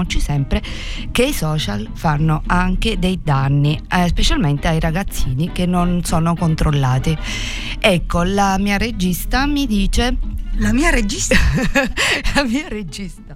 ricordiamoci 0.02 0.20
sempre 0.20 0.62
che 1.12 1.24
i 1.24 1.34
social 1.34 1.90
fanno 1.94 2.42
anche 2.48 2.98
dei 2.98 3.20
danni, 3.24 3.80
eh, 3.90 4.08
specialmente 4.08 4.68
ai 4.68 4.80
ragazzini 4.80 5.52
che 5.52 5.66
non 5.66 6.04
sono 6.04 6.36
controllati. 6.36 7.18
Ecco, 7.80 8.24
la 8.24 8.58
mia 8.58 8.78
regista 8.78 9.46
mi 9.46 9.66
dice 9.66 10.18
La 10.56 10.74
mia 10.74 10.90
regista? 10.90 11.36
La 12.36 12.44
mia 12.44 12.68
regista. 12.68 13.36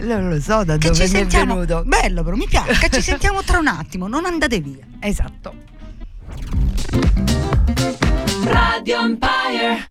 Non 0.00 0.28
lo 0.28 0.40
so 0.40 0.64
da 0.64 0.76
che 0.76 0.90
dove 0.90 1.06
ci 1.06 1.14
mi 1.14 1.20
è 1.20 1.26
venuto. 1.26 1.82
Bello 1.84 2.22
però 2.22 2.36
mi 2.36 2.46
piace. 2.46 2.78
Che 2.78 2.90
ci 2.90 3.02
sentiamo 3.02 3.42
tra 3.42 3.58
un 3.58 3.66
attimo 3.66 4.06
non 4.08 4.24
andate 4.26 4.60
via. 4.60 4.84
Esatto. 5.00 5.54
Radio 8.44 9.00
Empire. 9.00 9.90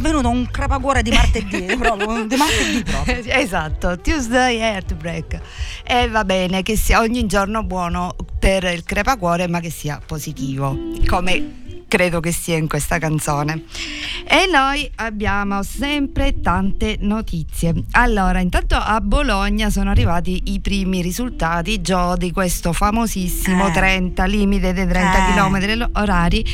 Venuto 0.00 0.28
un 0.28 0.48
crepacuore 0.50 1.02
di 1.02 1.10
martedì, 1.10 1.66
proprio, 1.78 2.26
di 2.26 2.36
martedì 2.36 2.82
proprio. 2.82 3.22
esatto, 3.26 3.98
Tuesday 4.00 4.58
Heartbreak. 4.58 5.40
E 5.84 6.08
va 6.08 6.24
bene 6.24 6.62
che 6.62 6.76
sia 6.76 7.00
ogni 7.00 7.26
giorno 7.26 7.62
buono 7.62 8.16
per 8.38 8.64
il 8.64 8.82
crepacuore, 8.84 9.46
ma 9.46 9.60
che 9.60 9.70
sia 9.70 10.00
positivo, 10.04 10.76
come 11.06 11.59
credo 11.90 12.20
che 12.20 12.30
sia 12.30 12.56
in 12.56 12.68
questa 12.68 12.98
canzone. 12.98 13.64
E 14.24 14.48
noi 14.50 14.88
abbiamo 14.96 15.64
sempre 15.64 16.40
tante 16.40 16.98
notizie. 17.00 17.74
Allora, 17.92 18.38
intanto 18.38 18.76
a 18.76 19.00
Bologna 19.00 19.70
sono 19.70 19.90
arrivati 19.90 20.40
i 20.52 20.60
primi 20.60 21.02
risultati 21.02 21.80
già 21.80 22.14
di 22.14 22.30
questo 22.30 22.72
famosissimo 22.72 23.66
Eh. 23.66 23.72
30 23.72 24.24
limite 24.26 24.72
dei 24.72 24.86
30 24.86 25.28
Eh. 25.28 25.32
km 25.32 25.90
orari 25.94 26.44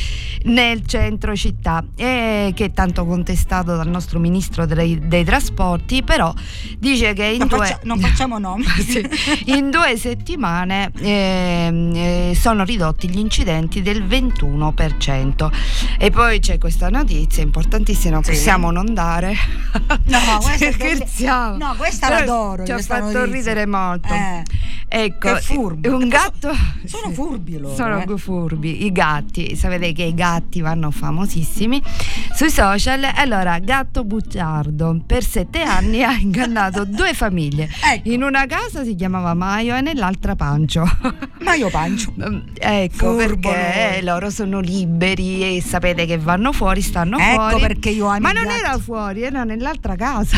nel 0.45 0.85
centro 0.87 1.35
città 1.35 1.85
e 1.95 2.51
che 2.55 2.65
è 2.65 2.71
tanto 2.71 3.05
contestato 3.05 3.75
dal 3.75 3.87
nostro 3.87 4.17
ministro 4.17 4.65
dei, 4.65 4.99
dei 5.07 5.23
trasporti, 5.23 6.01
però 6.01 6.33
dice 6.79 7.13
che 7.13 7.25
in 7.25 7.37
Non, 7.39 7.47
due 7.47 7.57
faccia- 7.59 7.79
non 7.83 7.99
facciamo 7.99 8.39
nomi. 8.39 8.65
Sì. 8.87 9.05
in 9.51 9.69
due 9.69 9.97
settimane 9.97 10.91
ehm, 10.97 11.91
eh, 11.95 12.31
sono 12.35 12.63
ridotti 12.63 13.07
gli 13.07 13.19
incidenti 13.19 13.81
del 13.83 14.03
21%. 14.03 15.26
E 15.97 16.09
poi 16.11 16.39
c'è 16.39 16.57
questa 16.57 16.89
notizia 16.89 17.43
importantissima, 17.43 18.21
Sì. 18.23 18.31
possiamo 18.31 18.71
non 18.71 18.93
dare. 18.93 19.33
No, 20.05 20.19
questa 20.41 20.65
è 20.67 20.71
scherziamo. 20.71 21.57
No, 21.57 21.73
questa 21.77 22.07
Però 22.07 22.19
l'adoro, 22.19 22.65
Ci 22.65 22.71
ha 22.71 22.75
questa 22.75 22.95
fatto 22.95 23.17
notizia. 23.19 23.37
ridere 23.37 23.65
molto. 23.65 24.13
Eh. 24.13 24.43
Ecco, 24.89 25.33
Che 25.33 25.41
furbi. 25.41 25.87
un 25.89 26.07
gatto. 26.07 26.49
Sono 26.85 27.11
furbi 27.11 27.57
loro. 27.59 27.75
Sono 27.75 28.01
eh. 28.01 28.17
furbi, 28.17 28.85
i 28.85 28.91
gatti, 28.93 29.55
sapete 29.57 29.91
che 29.91 30.03
i 30.03 30.13
gatti 30.13 30.61
vanno 30.61 30.91
famosissimi 30.91 31.81
sui 32.33 32.49
social. 32.49 33.03
Allora, 33.15 33.59
gatto 33.59 34.05
bugiardo 34.05 35.01
per 35.05 35.23
sette 35.23 35.61
anni 35.61 36.03
ha 36.03 36.13
ingannato 36.13 36.85
due 36.87 37.13
famiglie. 37.13 37.67
Ecco. 37.93 38.09
In 38.09 38.23
una 38.23 38.45
casa 38.45 38.83
si 38.85 38.95
chiamava 38.95 39.33
Maio 39.33 39.75
e 39.75 39.81
nell'altra 39.81 40.35
Pancio. 40.35 40.85
Ma 41.41 41.53
io 41.55 41.69
pancio. 41.69 42.13
ecco 42.53 43.13
Furbo 43.19 43.49
perché 43.49 43.95
lui. 43.97 44.05
loro 44.05 44.29
sono 44.29 44.59
liberi 44.61 45.16
e 45.21 45.61
sapete 45.61 46.05
che 46.05 46.17
vanno 46.17 46.51
fuori, 46.51 46.81
stanno 46.81 47.17
Ecco 47.17 47.49
fuori. 47.49 47.61
perché 47.61 47.89
io 47.89 48.05
amo 48.07 48.19
Ma 48.19 48.31
non 48.31 48.49
era 48.49 48.77
fuori, 48.77 49.23
era 49.23 49.43
nell'altra 49.43 49.95
casa. 49.95 50.37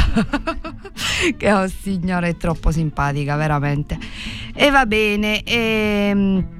che 1.38 1.52
oh 1.52 1.68
signora, 1.68 2.28
è 2.28 2.38
troppo 2.38 2.72
simpatica, 2.72 3.36
veramente. 3.36 3.98
E 4.54 4.70
va 4.70 4.86
bene. 4.86 5.44
ehm, 5.44 6.59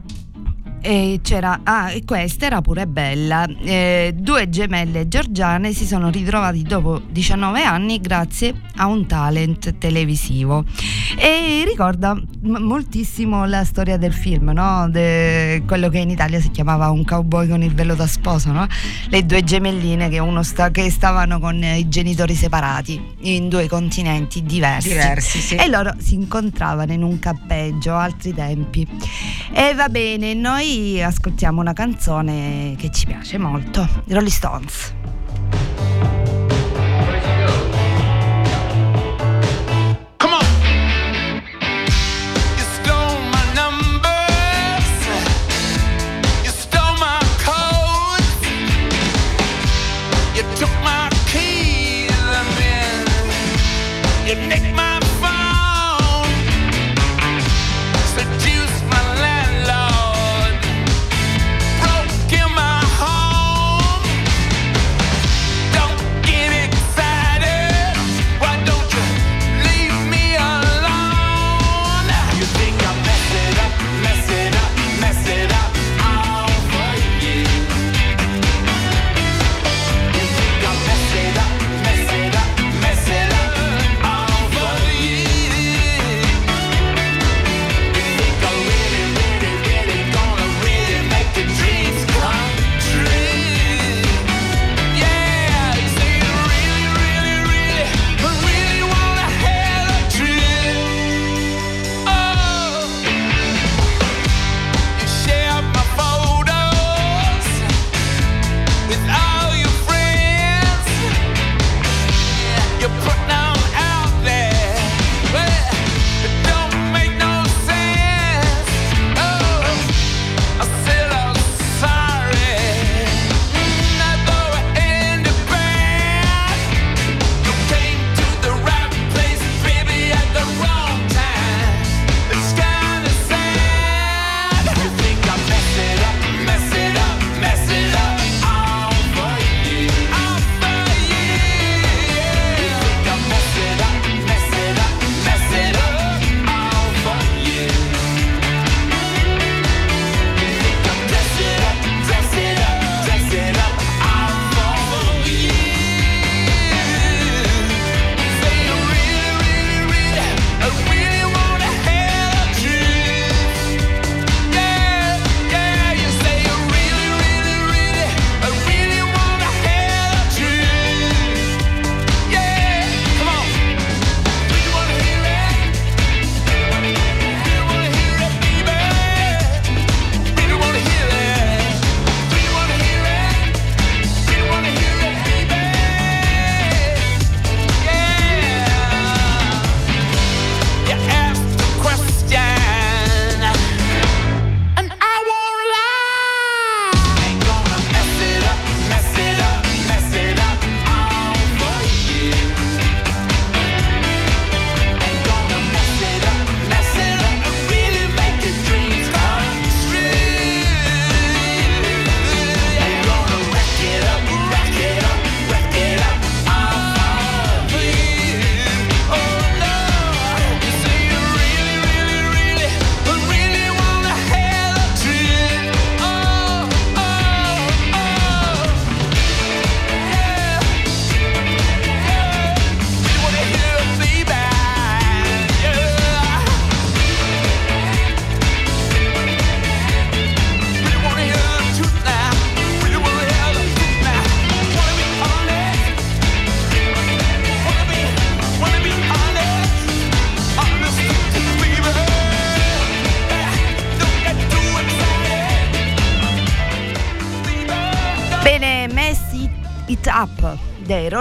e 0.82 1.20
c'era, 1.22 1.62
ah, 1.64 1.92
e 1.92 2.04
questa 2.06 2.46
era 2.46 2.62
pure 2.62 2.88
bella. 2.88 3.46
Eh, 3.46 4.14
due 4.16 4.50
gemelle 4.50 5.08
georgiane 5.08 5.74
si 5.74 5.86
sono 5.86 6.10
ritrovati 6.10 6.62
dopo 6.64 7.02
19 7.10 7.64
anni 7.64 8.00
grazie 8.00 8.54
a 8.78 8.88
un 8.88 9.06
talent 9.06 9.78
televisivo. 9.78 10.64
E 11.18 11.64
ricorda 11.68 12.14
m- 12.14 12.58
moltissimo 12.60 13.46
la 13.46 13.64
storia 13.66 13.98
del 13.98 14.14
film, 14.14 14.52
no? 14.54 14.88
De- 14.90 15.64
quello 15.66 15.90
che 15.90 16.00
in 16.00 16.10
Italia 16.10 16.40
si 16.40 16.52
chiamava 16.52 16.90
Un 16.90 17.04
cowboy 17.04 17.48
con 17.48 17.62
il 17.62 17.74
velo 17.74 17.96
da 17.96 18.08
sposo, 18.08 18.52
no? 18.52 18.66
Le 19.10 19.26
due 19.26 19.44
gemelline 19.44 20.10
che, 20.10 20.20
uno 20.20 20.44
sta- 20.44 20.72
che 20.72 20.90
stavano 20.90 21.40
con 21.40 21.62
i 21.64 21.88
genitori 21.90 22.36
separati 22.36 23.02
in 23.22 23.50
due 23.50 23.68
continenti 23.68 24.44
diversi. 24.44 24.90
Diversi, 24.90 25.40
sì. 25.40 25.56
E 25.56 25.68
loro 25.68 25.94
si 25.98 26.14
incontravano 26.14 26.94
in 26.94 27.04
un 27.04 27.20
campeggio, 27.20 27.96
altri 27.96 28.34
tempi. 28.34 28.88
E 29.52 29.74
va 29.74 29.90
bene, 29.90 30.34
noi 30.34 30.69
ascoltiamo 31.04 31.62
una 31.62 31.74
canzone 31.74 32.76
che 32.78 32.92
ci 32.92 33.08
piace 33.08 33.40
molto, 33.40 33.88
Rolling 34.08 34.30
Stones. 34.30 34.94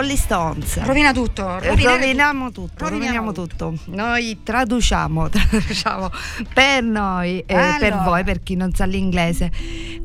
Rolling 0.08 0.16
Stones. 0.16 0.82
Rovina 0.84 1.12
tutto. 1.12 1.58
Roviniamo 1.58 2.50
tutto, 2.50 2.88
roviniamo 2.88 3.32
tutto. 3.32 3.74
Noi 3.86 4.38
traduciamo, 4.42 5.28
traduciamo 5.28 6.10
per 6.54 6.82
noi 6.82 7.42
e 7.46 7.54
Allora. 7.54 7.76
per 7.78 8.02
voi, 8.02 8.24
per 8.24 8.42
chi 8.42 8.54
non 8.56 8.72
sa 8.72 8.86
l'inglese. 8.86 9.50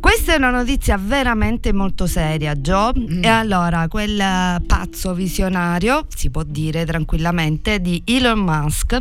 Questa 0.03 0.33
è 0.33 0.35
una 0.35 0.49
notizia 0.49 0.97
veramente 1.01 1.71
molto 1.71 2.07
seria, 2.07 2.55
Joe. 2.55 2.91
Mm. 2.93 3.23
E 3.23 3.27
allora, 3.29 3.87
quel 3.87 4.17
pazzo 4.67 5.13
visionario, 5.13 6.07
si 6.13 6.29
può 6.29 6.43
dire 6.43 6.85
tranquillamente, 6.85 7.79
di 7.79 8.01
Elon 8.05 8.39
Musk, 8.39 8.97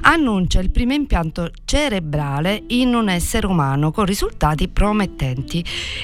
annuncia 0.00 0.60
il 0.60 0.70
primo 0.70 0.94
impianto 0.94 1.50
cerebrale 1.66 2.62
in 2.68 2.94
un 2.94 3.10
essere 3.10 3.46
umano 3.46 3.90
con 3.90 4.06
risultati 4.06 4.68
promettenti. 4.68 5.62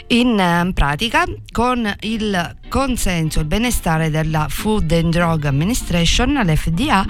In 0.09 0.39
eh, 0.39 0.71
pratica, 0.75 1.25
con 1.51 1.91
il 2.01 2.57
consenso 2.69 3.39
e 3.39 3.43
il 3.43 3.49
benestare 3.49 4.11
della 4.11 4.49
Food 4.51 4.93
and 4.93 5.11
Drug 5.11 5.47
Administration, 5.47 6.35
l'FDA, 6.45 7.07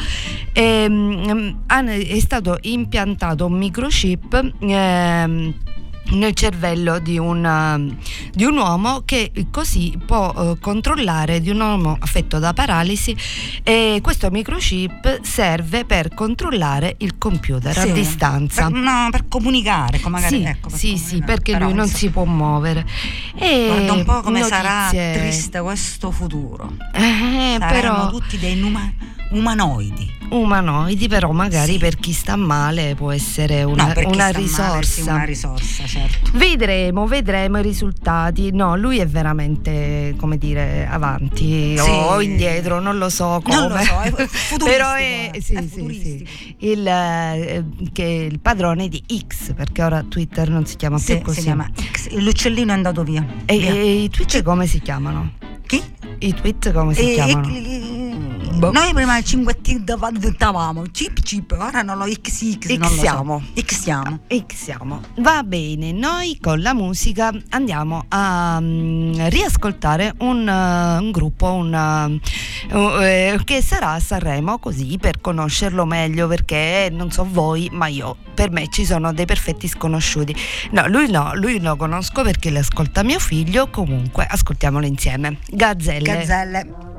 ehm, 0.53 1.63
han- 1.67 1.89
è 1.89 2.21
stato 2.21 2.59
impiantato 2.61 3.47
un 3.47 3.55
microchip. 3.55 4.53
ehm, 4.61 5.55
nel 6.11 6.35
cervello 6.35 6.99
di 6.99 7.19
un, 7.19 7.45
um, 7.45 7.97
di 8.33 8.45
un 8.45 8.57
uomo 8.57 9.03
che 9.05 9.33
così 9.51 9.99
può 10.05 10.33
eh, 10.37 10.59
controllare 10.61 11.41
di 11.41 11.49
un 11.51 11.61
uomo 11.61 11.97
affetto 11.99 12.39
da 12.39 12.53
paralisi 12.53 13.17
e 13.63 14.01
questo 14.03 14.31
microchip 14.31 15.21
serve 15.23 15.85
per 15.87 16.13
controllare 16.15 16.97
il 16.99 17.17
computer 17.19 17.77
a 17.77 17.83
Sì, 17.83 17.93
distanza. 17.93 18.69
Per, 18.71 18.81
no, 18.81 19.09
per 19.11 19.27
comunicare, 19.29 19.99
come 20.01 20.17
magari, 20.21 20.37
sì, 20.41 20.45
ecco, 20.45 20.69
per 20.69 20.79
sì, 20.79 20.89
sì, 20.97 21.03
comunicare. 21.05 21.33
perché 21.33 21.53
Però, 21.53 21.65
lui 21.65 21.75
non 21.75 21.89
si 21.89 22.11
può 22.11 22.25
muovere. 22.25 22.87
E 23.37 23.65
Guarda 23.67 23.93
un 23.95 24.05
po' 24.05 24.21
come 24.21 24.43
sarà 24.43 24.85
notizie- 24.85 25.13
triste 25.19 25.61
questo 25.61 26.11
futuro. 26.11 26.77
Eh, 26.93 27.57
Saremo 27.59 27.67
però 27.71 28.11
tutti 28.11 28.39
dei 28.39 28.57
numa- 28.57 28.93
umanoidi. 29.31 30.13
umanoidi, 30.31 31.07
però 31.07 31.31
magari 31.33 31.73
Sì. 31.73 31.79
per 31.79 31.97
chi 31.97 32.13
sta 32.13 32.35
male 32.35 32.95
può 32.97 33.13
essere 33.13 33.63
una, 33.63 33.93
no, 33.95 34.09
una 34.09 34.11
sta 34.11 34.17
male, 34.17 34.33
sì, 34.35 34.41
risorsa. 34.41 35.13
una 35.13 35.25
risorsa, 35.25 35.87
certo. 35.87 36.31
Vedremo, 36.35 37.07
vedremo 37.07 37.59
i 37.59 37.63
risultati. 37.63 38.51
No, 38.53 38.75
lui 38.77 38.99
è 38.99 39.07
veramente, 39.07 40.15
come 40.17 40.37
dire, 40.39 40.89
avanti 40.91 41.77
Sì. 41.77 41.89
o 41.89 42.21
indietro, 42.21 42.81
non 42.81 42.99
lo 42.99 43.09
so 43.11 43.41
come. 43.45 43.57
Non 43.57 43.69
lo 43.71 43.79
so, 43.79 44.01
è 44.01 44.13
Però 44.65 44.95
è, 44.95 45.31
eh, 45.33 45.39
è 45.39 45.63
futuristico. 45.63 46.31
il, 46.61 46.87
eh, 46.87 47.65
che 47.93 48.05
è 48.05 48.25
il 48.25 48.41
padrone 48.41 48.89
di 48.89 49.03
X, 49.29 49.53
perché 49.55 49.83
ora 49.83 50.03
Twitter 50.09 50.49
non 50.51 50.67
si 50.67 50.77
chiama 50.77 50.99
più 50.99 51.21
così. 51.21 51.37
si 51.39 51.43
chiama 51.45 51.69
X. 51.93 52.11
L'uccellino 52.17 52.73
è 52.73 52.75
andato 52.75 53.05
via. 53.05 53.25
E, 53.45 53.59
Via. 53.59 53.71
e 53.73 54.03
i 54.05 54.09
tweet 54.11 54.43
come 54.43 54.67
si 54.67 54.81
chiamano? 54.81 55.33
Chi? 55.67 55.81
I 56.19 56.35
tweet 56.35 56.73
come 56.73 56.93
si 56.95 57.11
E- 57.11 57.15
chiamano? 57.15 57.49
e- 57.49 58.04
Boh. 58.57 58.71
Noi 58.71 58.93
prima 58.95 59.19
il 59.19 59.25
5T 59.27 60.13
diventavamo 60.13 60.85
chip 60.93 61.21
chip, 61.21 61.57
ora 61.59 61.83
non 61.83 61.99
lo 61.99 62.05
XX. 62.05 62.79
Xiamo. 62.79 63.43
Xiamo. 63.53 64.21
Xiamo. 64.47 65.01
Va 65.17 65.43
bene, 65.43 65.91
noi 65.91 66.39
con 66.41 66.61
la 66.61 66.73
musica 66.73 67.33
andiamo 67.51 68.05
a 68.09 68.59
mm, 68.61 69.27
riascoltare 69.27 70.15
un, 70.19 70.49
eh, 70.49 70.99
un 71.03 71.11
gruppo 71.11 71.53
un, 71.53 72.21
eh, 72.71 73.33
eh, 73.33 73.41
che 73.45 73.61
sarà 73.61 73.93
a 73.93 74.01
Sanremo 74.01 74.59
così 74.59 74.99
per 75.01 75.21
conoscerlo 75.21 75.85
meglio 75.85 76.29
perché 76.29 76.89
non 76.93 77.11
so 77.11 77.27
voi 77.29 77.69
ma 77.73 77.89
io 77.89 78.17
per 78.35 78.51
me 78.51 78.69
ci 78.69 78.85
sono 78.85 79.13
dei 79.13 79.27
perfetti 79.27 79.67
sconosciuti. 79.67 80.35
No, 80.71 80.87
lui 80.87 81.11
no, 81.11 81.33
lui 81.35 81.61
lo 81.61 81.75
conosco 81.75 82.23
perché 82.23 82.51
lo 82.51 82.61
ascolta 82.61 83.03
mio 83.03 83.19
figlio, 83.19 83.69
comunque 83.69 84.25
ascoltiamolo 84.29 84.87
insieme. 84.87 85.39
Gazzelle. 85.49 86.05
Gazzelle. 86.05 86.94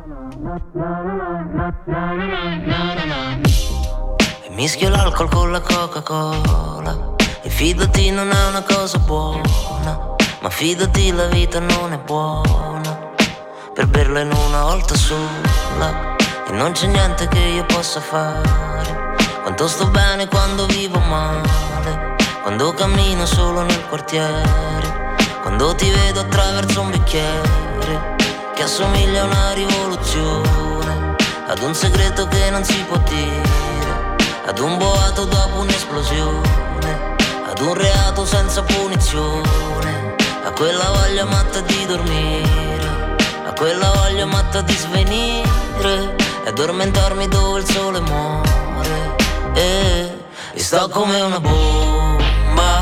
E 4.44 4.50
mischio 4.50 4.90
l'alcol 4.90 5.28
con 5.28 5.52
la 5.52 5.60
Coca-Cola. 5.60 7.16
E 7.42 7.50
fidati 7.50 8.12
non 8.12 8.30
è 8.30 8.48
una 8.50 8.62
cosa 8.62 9.00
buona. 9.00 9.42
Ma 10.42 10.50
fidati 10.52 11.12
la 11.12 11.26
vita 11.26 11.60
non 11.60 11.94
è 11.94 11.98
buona. 11.98 13.14
Per 13.74 13.88
berla 13.88 14.20
in 14.20 14.32
una 14.32 14.66
volta 14.66 14.94
sola. 14.94 16.16
E 16.48 16.52
non 16.52 16.74
c'è 16.74 16.86
niente 16.86 17.28
che 17.28 17.40
io 17.40 17.66
possa 17.66 18.00
fare. 18.00 19.16
Quanto 19.42 19.68
sto 19.68 19.88
bene 19.88 20.28
quando 20.28 20.68
vivo 20.68 21.00
male. 21.00 22.18
Quando 22.44 22.72
cammino 22.74 23.26
solo 23.26 23.64
nel 23.64 23.88
quartiere. 23.88 25.16
Quando 25.42 25.74
ti 25.74 25.90
vedo 25.90 26.20
attraverso 26.20 26.82
un 26.82 26.92
bicchiere 26.92 28.16
Che 28.56 28.64
assomiglia 28.64 29.22
a 29.22 29.26
una 29.26 29.54
rivoluzione 29.54 31.16
Ad 31.48 31.62
un 31.62 31.76
segreto 31.76 32.28
che 32.28 32.50
non 32.50 32.64
si 32.64 32.84
può 32.88 32.98
dire 33.10 33.56
ad 34.48 34.60
un 34.60 34.78
boato 34.78 35.26
dopo 35.26 35.62
un'esplosione, 35.62 37.16
ad 37.50 37.60
un 37.62 37.74
reato 37.74 38.26
senza 38.26 38.62
punizione, 38.62 40.16
a 40.44 40.52
quella 40.52 40.86
voglia 40.92 41.26
matta 41.26 41.62
di 41.62 41.86
dormire, 41.88 43.16
a 43.44 43.52
quella 43.54 43.92
voglia 43.96 44.26
matta 44.26 44.62
di 44.62 44.74
svenire 44.74 46.16
e 46.44 46.50
addormentarmi 46.50 47.28
dove 47.28 47.62
il 47.62 47.70
sole 47.70 48.00
muore. 48.02 49.16
E, 49.56 50.14
e 50.54 50.60
sto 50.60 50.88
come 50.90 51.20
una 51.22 51.40
bomba, 51.40 52.82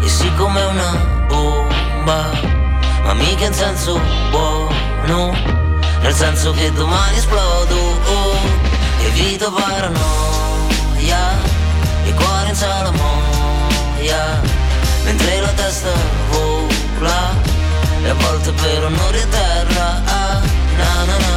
e 0.00 0.08
sì 0.08 0.32
come 0.34 0.64
una 0.64 1.24
bomba, 1.28 2.30
ma 3.04 3.12
mica 3.12 3.44
in 3.44 3.52
senso 3.52 4.00
buono, 4.30 4.75
nel 5.06 6.14
senso 6.14 6.50
che 6.52 6.72
domani 6.72 7.16
esplodo, 7.16 7.74
oh, 7.74 8.36
evito 9.04 9.52
paranoia, 9.52 11.38
il 12.04 12.14
cuore 12.14 12.48
in 12.48 12.54
salamoia, 12.54 14.40
mentre 15.04 15.40
la 15.40 15.52
testa 15.52 15.90
vola, 16.30 17.34
e 18.02 18.08
a 18.08 18.14
volte 18.14 18.50
per 18.52 18.84
onore 18.84 19.22
a 19.22 19.26
terra, 19.26 20.02
ah, 20.06 20.40
na 20.76 21.04
na 21.04 21.16
na. 21.18 21.34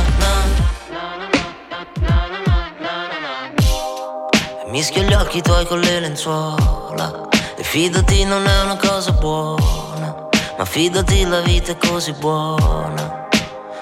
E 4.65 4.69
mischio 4.71 5.03
gli 5.03 5.13
occhi 5.13 5.41
tuoi 5.41 5.65
con 5.67 5.79
le 5.79 5.99
lenzuola, 5.99 7.27
e 7.55 7.63
fidati 7.63 8.23
non 8.23 8.47
è 8.47 8.61
una 8.63 8.77
cosa 8.77 9.11
buona, 9.11 10.27
ma 10.57 10.65
fidati 10.65 11.23
la 11.25 11.41
vita 11.41 11.71
è 11.73 11.77
così 11.77 12.13
buona, 12.13 13.27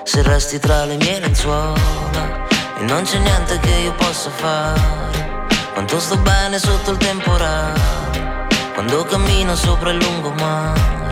se 0.08 0.22
resti 0.22 0.58
tra 0.58 0.86
le 0.86 0.96
mie 0.96 1.20
lenzuola. 1.20 2.46
E 2.80 2.84
non 2.84 3.04
c'è 3.04 3.18
niente 3.18 3.60
che 3.60 3.72
io 3.72 3.92
possa 3.94 4.30
fare 4.30 5.56
Quanto 5.74 6.00
sto 6.00 6.16
bene 6.18 6.60
sotto 6.60 6.92
il 6.92 6.98
temporale 6.98 7.82
Quando 8.76 9.04
cammino 9.04 9.56
sopra 9.56 9.90
il 9.90 9.98
lungomare 9.98 11.10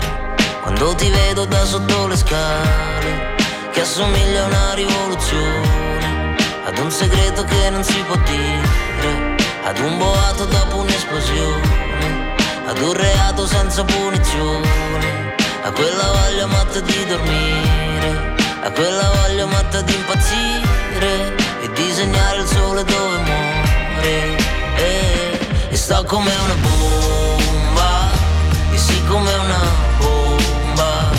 Quando 0.62 0.94
ti 0.94 1.10
vedo 1.10 1.46
da 1.46 1.66
sotto 1.66 2.06
le 2.06 2.16
scale 2.16 3.36
Che 3.72 3.82
assomiglia 3.82 4.44
a 4.44 4.46
una 4.46 4.74
rivoluzione 4.76 6.36
Ad 6.66 6.78
un 6.78 6.92
segreto 6.92 7.44
che 7.46 7.70
non 7.72 7.84
si 7.84 8.00
può 8.04 8.16
dire 8.16 9.36
Ad 9.64 9.80
un 9.80 9.98
boato 9.98 10.46
dopo 10.46 10.78
un'esplosione 10.78 12.36
Ad 12.68 12.78
un 12.78 12.94
reato 12.94 13.48
senza 13.48 13.84
punizione 13.84 15.36
A 15.64 15.72
quella 15.72 16.12
voglia 16.12 16.46
matta 16.46 16.80
di 16.80 17.06
dormire 17.08 18.35
A 18.66 18.72
quella 18.72 19.12
voglia 19.22 19.46
matta 19.46 19.82
di 19.82 19.94
impazzire 19.94 21.36
e 21.62 21.72
disegnare 21.76 22.40
il 22.40 22.48
sole 22.48 22.84
dove 22.84 23.18
muore. 23.20 24.38
E, 24.76 25.40
e 25.70 25.76
sto 25.76 26.04
come 26.06 26.32
una 26.34 26.56
bomba 26.56 28.10
e 28.72 28.78
sì 28.80 29.00
come 29.06 29.32
una 29.36 29.64
bomba 30.00 31.12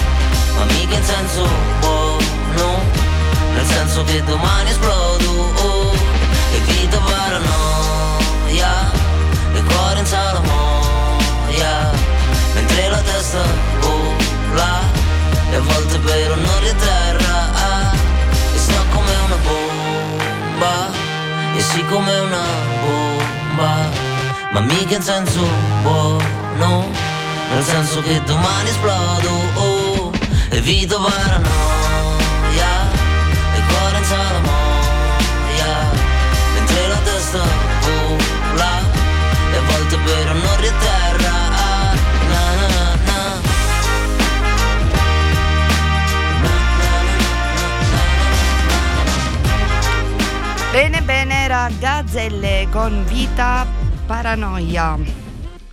ma 0.56 0.64
mica 0.72 0.96
in 0.96 1.04
senso 1.04 1.48
buono 1.78 2.80
nel 3.54 3.64
senso 3.64 4.02
che 4.02 4.24
domani 4.24 4.70
esplodo. 4.70 5.30
Oh, 5.62 5.94
e 6.52 6.58
vita 6.66 6.98
paranoia 6.98 8.90
e 9.54 9.62
cuore 9.62 10.00
in 10.00 10.06
salamoia 10.06 11.90
mentre 12.54 12.88
la 12.88 13.00
testa 13.02 13.44
vola 13.78 14.95
e 15.50 15.54
a 15.54 15.60
volte 15.60 15.98
per 15.98 16.30
onore 16.32 16.70
a 16.70 16.74
terra 16.74 17.92
e 18.54 18.58
sto 18.58 18.84
come 18.90 19.12
una 19.26 19.36
bomba. 19.36 20.90
E 21.54 21.60
sì 21.60 21.84
come 21.86 22.18
una 22.18 22.44
bomba. 22.84 23.90
Ma 24.52 24.60
mica 24.60 24.96
in 24.96 25.02
senso 25.02 25.40
buono. 25.82 26.90
Nel 27.52 27.62
senso 27.62 28.02
che 28.02 28.20
domani 28.24 28.68
esplodo. 28.68 29.30
Oh, 29.54 30.10
evito 30.50 31.00
paranoia. 31.00 32.72
E 33.54 33.60
cuore 33.68 33.98
in 33.98 34.04
salamoia 34.04 35.74
mentre 36.54 36.88
la 36.88 36.98
testa 37.04 37.42
vola. 37.84 38.72
E 39.52 39.56
a 39.56 39.62
volte 39.70 39.96
per 39.98 40.30
onore 40.30 40.68
a 40.68 40.72
terra 40.80 40.95
era 50.78 51.70
Gazzelle 51.78 52.68
con 52.70 53.02
Vita 53.06 53.66
Paranoia. 54.04 54.98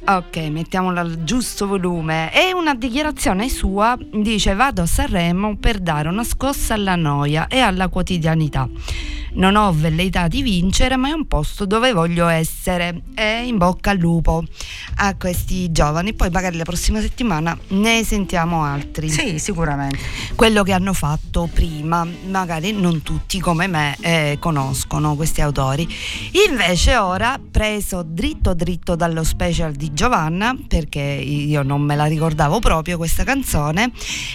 Ok, 0.06 0.38
mettiamola 0.50 1.02
al 1.02 1.26
giusto 1.26 1.68
volume. 1.68 2.32
È 2.32 2.54
una 2.54 2.74
dichiarazione 2.74 3.50
sua, 3.50 3.98
dice 4.00 4.54
vado 4.54 4.84
a 4.84 4.86
Sanremo 4.86 5.58
per 5.58 5.80
dare 5.80 6.08
una 6.08 6.24
scossa 6.24 6.76
alla 6.76 6.96
noia 6.96 7.48
e 7.48 7.60
alla 7.60 7.90
quotidianità. 7.90 8.70
Non 9.34 9.56
ho 9.56 9.72
velleità 9.74 10.28
di 10.28 10.42
vincere, 10.42 10.96
ma 10.96 11.10
è 11.10 11.12
un 11.12 11.28
posto 11.28 11.66
dove 11.66 11.92
voglio 11.92 12.28
essere. 12.28 13.02
E 13.16 13.46
in 13.46 13.58
bocca 13.58 13.92
al 13.92 13.98
lupo 13.98 14.44
a 14.98 15.16
questi 15.16 15.72
giovani. 15.72 16.14
Poi 16.14 16.30
magari 16.30 16.58
la 16.58 16.64
prossima 16.64 17.00
settimana 17.02 17.58
ne 17.70 18.04
sentiamo 18.04 18.64
altri. 18.64 19.10
Sì, 19.10 19.40
sicuramente. 19.40 19.98
Quello 20.36 20.64
che 20.64 20.74
hanno 20.74 20.94
fatto 20.94 21.50
prima, 21.52 22.06
magari 22.30 22.72
non 22.74 23.02
tutti 23.02 23.40
come 23.40 23.68
me 23.68 23.96
eh, 24.02 24.38
conoscono 24.40 25.16
questi 25.16 25.42
autori. 25.42 25.88
Invece 26.50 26.98
ora, 26.98 27.40
preso 27.52 28.04
dritto 28.06 28.54
dritto 28.54 28.96
dallo 28.96 29.24
special 29.24 29.74
di 29.74 29.94
Giovanna, 29.94 30.56
perché 30.68 31.00
io 31.00 31.64
non 31.64 31.82
me 31.82 31.96
la 31.96 32.06
ricordavo 32.06 32.60
proprio 32.60 32.98
questa 32.98 33.24
canzone, 33.24 33.92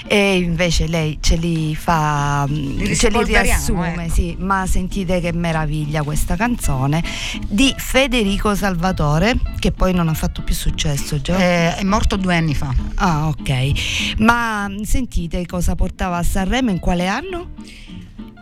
e 0.07 0.39
invece 0.39 0.87
lei 0.87 1.19
ce 1.21 1.37
li 1.37 1.75
fa, 1.75 2.47
Li 2.49 2.97
ce 2.97 3.11
li 3.11 3.25
riassume, 3.25 3.95
ecco. 4.05 4.13
sì, 4.13 4.37
ma 4.39 4.67
sentite 4.89 5.21
che 5.21 5.33
meraviglia 5.35 6.03
questa 6.03 6.35
canzone 6.35 7.05
di 7.47 7.75
Federico 7.77 8.55
Salvatore, 8.55 9.39
che 9.59 9.71
poi 9.71 9.93
non 9.93 10.09
ha 10.09 10.15
fatto 10.15 10.43
più 10.43 10.55
successo, 10.55 11.21
Gio. 11.21 11.35
Eh, 11.37 11.77
è 11.77 11.83
morto 11.85 12.17
due 12.17 12.35
anni 12.35 12.55
fa. 12.55 12.75
Ah, 12.95 13.29
ok. 13.29 14.17
Ma 14.19 14.67
mm, 14.67 14.81
sentite 14.83 15.45
cosa 15.45 15.75
portava 15.75 16.17
a 16.17 16.23
Sanremo 16.23 16.71
in 16.71 16.79
quale 16.79 17.07
anno? 17.07 17.51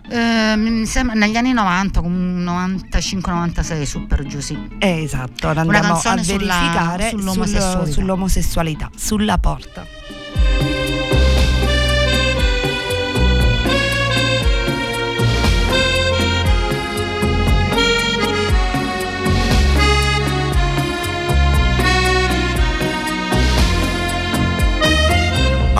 Eh, 0.08 0.54
mi 0.56 0.86
sembra 0.86 1.16
negli 1.16 1.34
anni 1.34 1.52
90, 1.52 2.00
con 2.00 2.44
95-96 2.46 3.82
su 3.82 4.06
per 4.06 4.24
giù, 4.24 4.38
sì. 4.38 4.56
Eh, 4.78 5.02
esatto, 5.02 5.48
andiamo 5.48 5.94
a 5.94 6.00
canzone 6.00 6.22
sulla- 6.22 6.36
verificare 6.60 7.08
sull'omosessualità. 7.08 7.84
sul- 7.84 7.92
sull'omosessualità, 7.92 8.90
sulla 8.94 9.38
porta. 9.38 9.84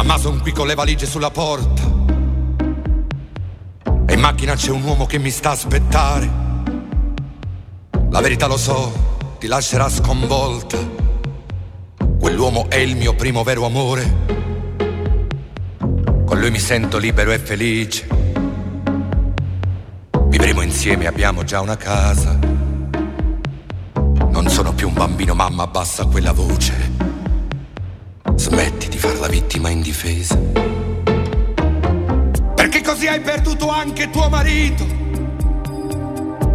Mamma 0.06 0.20
son 0.20 0.40
qui 0.40 0.52
con 0.52 0.68
le 0.68 0.76
valigie 0.76 1.04
sulla 1.04 1.32
porta. 1.32 1.82
E 4.06 4.14
in 4.14 4.20
macchina 4.20 4.54
c'è 4.54 4.70
un 4.70 4.84
uomo 4.84 5.04
che 5.04 5.18
mi 5.18 5.30
sta 5.30 5.48
a 5.48 5.52
aspettare. 5.52 6.30
La 8.10 8.20
verità 8.20 8.46
lo 8.46 8.56
so, 8.56 8.92
ti 9.40 9.48
lascerà 9.48 9.88
sconvolta. 9.88 10.78
Quell'uomo 12.20 12.70
è 12.70 12.76
il 12.76 12.94
mio 12.94 13.16
primo 13.16 13.42
vero 13.42 13.66
amore. 13.66 14.14
Con 16.24 16.38
lui 16.38 16.52
mi 16.52 16.60
sento 16.60 16.98
libero 16.98 17.32
e 17.32 17.40
felice. 17.40 18.06
Vivremo 20.28 20.60
insieme, 20.60 21.08
abbiamo 21.08 21.42
già 21.42 21.60
una 21.60 21.76
casa. 21.76 22.38
Non 24.30 24.48
sono 24.50 24.72
più 24.72 24.86
un 24.86 24.94
bambino, 24.94 25.34
mamma, 25.34 25.64
abbassa 25.64 26.04
quella 26.04 26.30
voce 26.30 26.95
Smetti 28.34 28.88
di 28.88 28.98
far 28.98 29.18
la 29.18 29.28
vittima 29.28 29.70
indifesa. 29.70 30.36
Perché 32.54 32.80
così 32.82 33.06
hai 33.06 33.20
perduto 33.20 33.68
anche 33.70 34.10
tuo 34.10 34.28
marito. 34.28 34.84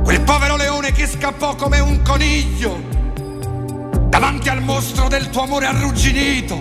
Quel 0.03 0.21
povero 0.21 0.57
leone 0.57 0.91
che 0.91 1.07
scappò 1.07 1.55
come 1.55 1.79
un 1.79 2.01
coniglio. 2.03 2.79
Davanti 4.09 4.49
al 4.49 4.61
mostro 4.61 5.07
del 5.07 5.29
tuo 5.29 5.43
amore 5.43 5.65
arrugginito. 5.67 6.59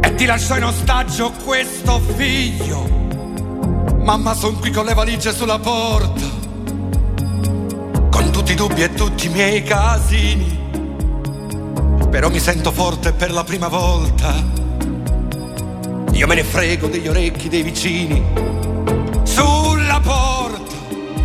E 0.00 0.14
ti 0.14 0.24
lasciò 0.24 0.56
in 0.56 0.64
ostaggio 0.64 1.32
questo 1.44 2.00
figlio. 2.16 2.88
Mamma, 3.98 4.34
son 4.34 4.58
qui 4.58 4.70
con 4.70 4.84
le 4.84 4.94
valigie 4.94 5.32
sulla 5.32 5.58
porta. 5.58 6.40
Con 8.10 8.30
tutti 8.32 8.52
i 8.52 8.54
dubbi 8.54 8.82
e 8.82 8.92
tutti 8.94 9.26
i 9.26 9.28
miei 9.28 9.62
casini. 9.62 10.61
Però 12.12 12.28
mi 12.28 12.40
sento 12.40 12.72
forte 12.72 13.14
per 13.14 13.32
la 13.32 13.42
prima 13.42 13.68
volta. 13.68 14.34
Io 16.12 16.26
me 16.26 16.34
ne 16.34 16.44
frego 16.44 16.86
degli 16.86 17.08
orecchi 17.08 17.48
dei 17.48 17.62
vicini. 17.62 18.22
Sulla 19.22 19.98
porta, 19.98 20.76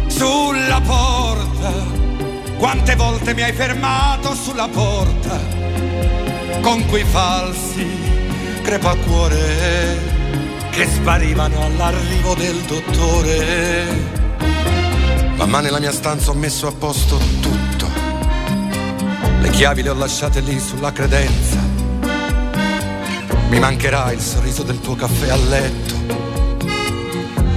sulla 0.07 0.81
porta. 0.85 1.73
Quante 2.57 2.95
volte 2.95 3.33
mi 3.33 3.41
hai 3.43 3.51
fermato 3.51 4.33
sulla 4.33 4.69
porta? 4.69 5.37
Con 6.61 6.85
quei 6.87 7.03
falsi 7.03 7.85
crepacuore 8.63 9.99
che 10.71 10.87
sparivano 10.87 11.65
all'arrivo 11.65 12.33
del 12.33 12.61
dottore. 12.61 13.85
Mamma 15.35 15.59
nella 15.59 15.79
mia 15.79 15.91
stanza 15.91 16.31
ho 16.31 16.33
messo 16.33 16.65
a 16.65 16.71
posto 16.71 17.17
tutto. 17.41 17.76
Le 19.47 19.53
chiavi 19.53 19.81
le 19.81 19.89
ho 19.89 19.93
lasciate 19.93 20.41
lì 20.41 20.59
sulla 20.59 20.91
credenza. 20.91 21.57
Mi 23.47 23.59
mancherà 23.59 24.11
il 24.11 24.19
sorriso 24.19 24.61
del 24.61 24.81
tuo 24.81 24.93
caffè 24.95 25.29
a 25.29 25.37
letto, 25.37 25.95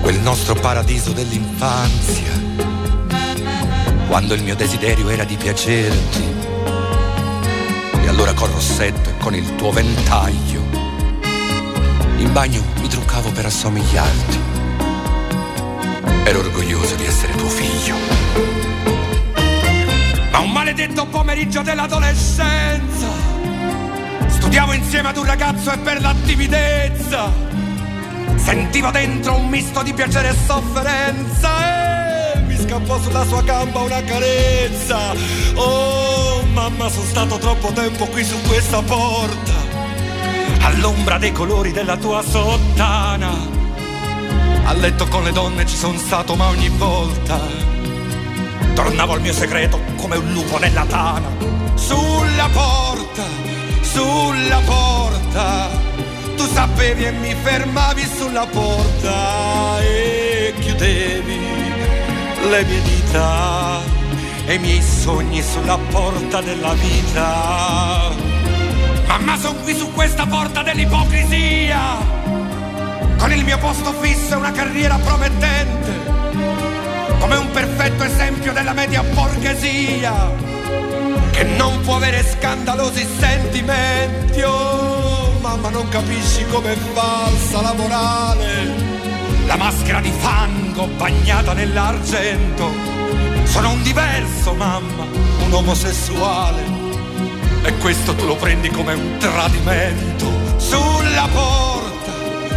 quel 0.01 0.21
nostro 0.21 0.55
paradiso 0.55 1.11
dell'infanzia, 1.11 2.31
quando 4.07 4.35
il 4.35 4.43
mio 4.45 4.55
desiderio 4.55 5.09
era 5.09 5.25
di 5.25 5.35
piacerti. 5.35 6.23
E 8.03 8.07
allora 8.07 8.35
col 8.35 8.51
rossetto 8.51 9.11
e 9.11 9.17
con 9.19 9.35
il 9.35 9.57
tuo 9.57 9.73
ventaglio, 9.73 10.63
in 12.19 12.31
bagno 12.33 12.63
mi 12.81 12.87
truccavo 12.87 13.33
per 13.33 13.47
assomigliarti. 13.47 14.39
Ero 16.23 16.39
orgoglioso 16.39 16.95
di 16.95 17.05
essere 17.05 17.35
tuo 17.35 17.49
figlio. 17.49 18.90
Ma 20.31 20.39
un 20.39 20.51
maledetto 20.51 21.07
pomeriggio 21.07 21.63
dell'adolescenza. 21.63 23.09
Studiavo 24.29 24.73
insieme 24.73 25.09
ad 25.09 25.17
un 25.17 25.25
ragazzo 25.25 25.73
e 25.73 25.79
per 25.79 26.01
la 26.01 26.15
timidezza. 26.25 27.33
Sentivo 28.37 28.91
dentro 28.91 29.35
un 29.35 29.49
misto 29.49 29.83
di 29.83 29.93
piacere 29.93 30.31
e 30.31 30.35
sofferenza. 30.47 32.35
E 32.35 32.41
mi 32.41 32.57
scappò 32.57 33.01
sulla 33.01 33.25
sua 33.25 33.43
gamba 33.43 33.81
una 33.81 34.03
carezza. 34.03 35.15
Oh 35.55 36.43
mamma 36.53 36.89
sono 36.89 37.05
stato 37.05 37.39
troppo 37.39 37.73
tempo 37.73 38.07
qui 38.07 38.25
su 38.25 38.41
questa 38.43 38.83
porta. 38.83 39.53
All'ombra 40.63 41.19
dei 41.19 41.33
colori 41.33 41.73
della 41.73 41.97
tua 41.97 42.23
sottana. 42.23 43.59
A 44.65 44.73
letto 44.75 45.07
con 45.09 45.25
le 45.25 45.33
donne 45.33 45.67
ci 45.67 45.77
sono 45.77 45.99
stato 45.99 46.37
ma 46.37 46.47
ogni 46.47 46.69
volta 46.69 47.70
Tornavo 48.83 49.13
al 49.13 49.21
mio 49.21 49.35
segreto 49.35 49.79
come 49.97 50.17
un 50.17 50.33
lupo 50.33 50.57
nella 50.57 50.87
tana. 50.87 51.29
Sulla 51.75 52.49
porta, 52.51 53.25
sulla 53.83 54.59
porta. 54.65 55.69
Tu 56.35 56.47
sapevi 56.47 57.05
e 57.05 57.11
mi 57.11 57.35
fermavi 57.35 58.09
sulla 58.17 58.47
porta 58.47 59.83
e 59.83 60.55
chiudevi 60.61 61.39
le 62.49 62.65
mie 62.65 62.83
dita 62.83 63.81
e 64.47 64.55
i 64.55 64.59
miei 64.59 64.83
sogni 64.83 65.43
sulla 65.43 65.77
porta 65.91 66.41
della 66.41 66.73
vita. 66.73 68.13
Mamma, 69.07 69.37
sono 69.37 69.59
qui 69.61 69.77
su 69.77 69.93
questa 69.93 70.25
porta 70.25 70.63
dell'ipocrisia, 70.63 71.99
con 73.19 73.31
il 73.31 73.45
mio 73.45 73.59
posto 73.59 73.93
fisso 74.01 74.33
e 74.33 74.37
una 74.37 74.53
carriera 74.53 74.97
promettente 74.97 76.10
come 77.31 77.37
un 77.37 77.51
perfetto 77.53 78.03
esempio 78.03 78.53
della 78.53 78.73
media 78.73 79.05
borghesia 79.05 80.33
che 81.31 81.45
non 81.45 81.81
può 81.83 81.95
avere 81.95 82.25
scandalosi 82.25 83.07
sentimenti. 83.19 84.41
Oh, 84.43 85.39
mamma, 85.41 85.69
non 85.69 85.89
capisci 85.91 86.45
com'è 86.47 86.75
falsa 86.93 87.61
la 87.61 87.73
morale. 87.73 88.75
La 89.47 89.57
maschera 89.57 90.01
di 90.01 90.11
fango 90.11 90.89
bagnata 90.97 91.53
nell'argento. 91.53 92.69
Sono 93.45 93.71
un 93.71 93.83
diverso, 93.83 94.53
mamma, 94.55 95.05
un 95.45 95.53
omosessuale. 95.53 96.63
E 97.63 97.77
questo 97.77 98.13
tu 98.17 98.27
lo 98.27 98.35
prendi 98.35 98.71
come 98.71 98.95
un 98.95 99.19
tradimento. 99.19 100.27
Sulla 100.57 101.29
porta, 101.31 102.13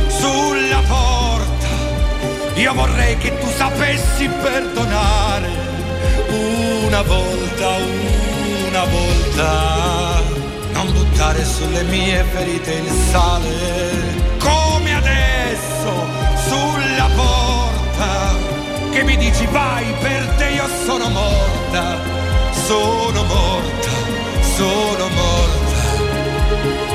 sulla 0.08 0.82
porta. 0.88 1.33
Io 2.56 2.74
vorrei 2.74 3.18
che 3.18 3.38
tu 3.40 3.48
sapessi 3.50 4.28
perdonare 4.28 5.50
una 6.86 7.02
volta, 7.02 7.70
una 8.68 8.86
volta. 8.86 10.22
Non 10.74 10.92
buttare 10.92 11.44
sulle 11.46 11.84
mie 11.84 12.24
ferite 12.32 12.74
il 12.74 12.92
sale. 13.10 14.38
Come 14.38 14.94
adesso, 14.94 15.92
sulla 16.48 17.10
porta. 17.16 18.52
che 18.92 19.04
mi 19.04 19.18
dici 19.18 19.48
vai 19.48 19.92
per 20.00 20.26
te 20.38 20.50
io 20.50 20.68
sono 20.86 21.10
morta, 21.10 21.98
sono 22.52 23.24
morta, 23.24 23.90
sono 24.56 25.08
morta 25.10 25.64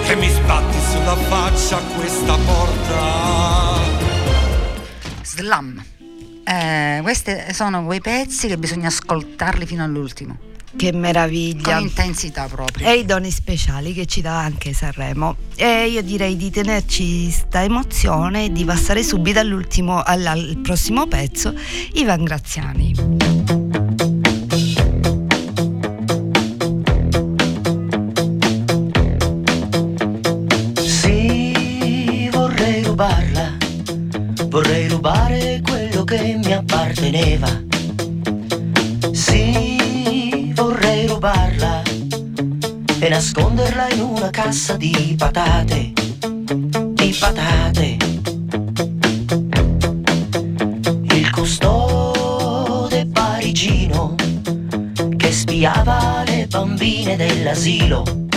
e 0.06 0.14
mi 0.14 0.28
sbatti 0.28 0.78
sulla 0.92 1.16
faccia 1.16 1.78
questa 1.96 2.36
porta. 2.46 4.07
Slam. 5.38 5.82
Eh, 6.44 6.98
questi 7.02 7.32
sono 7.52 7.84
quei 7.84 8.00
pezzi 8.00 8.48
che 8.48 8.58
bisogna 8.58 8.88
ascoltarli 8.88 9.66
fino 9.66 9.84
all'ultimo. 9.84 10.36
Che 10.74 10.92
meraviglia. 10.92 11.74
Con 11.76 11.82
intensità 11.82 12.46
proprio. 12.46 12.88
E 12.88 12.94
i 12.98 13.04
doni 13.04 13.30
speciali 13.30 13.92
che 13.92 14.06
ci 14.06 14.20
dà 14.20 14.40
anche 14.40 14.72
Sanremo. 14.72 15.36
E 15.54 15.86
io 15.86 16.02
direi 16.02 16.36
di 16.36 16.50
tenerci 16.50 17.30
sta 17.30 17.62
emozione 17.62 18.46
e 18.46 18.52
di 18.52 18.64
passare 18.64 19.02
subito 19.02 19.38
all'ultimo, 19.38 20.02
al, 20.02 20.26
al 20.26 20.58
prossimo 20.62 21.06
pezzo, 21.06 21.54
Ivan 21.94 22.24
Graziani. 22.24 23.87
Apparteneva. 36.88 37.62
Sì, 39.12 40.52
vorrei 40.54 41.06
rubarla 41.06 41.82
e 42.98 43.08
nasconderla 43.08 43.92
in 43.92 44.00
una 44.00 44.30
cassa 44.30 44.76
di 44.76 45.14
patate, 45.16 45.92
di 45.92 47.16
patate. 47.18 47.96
Il 51.14 51.30
custode 51.30 53.06
parigino 53.12 54.14
che 55.16 55.32
spiava 55.32 56.22
le 56.24 56.46
bambine 56.46 57.16
dell'asilo. 57.16 58.27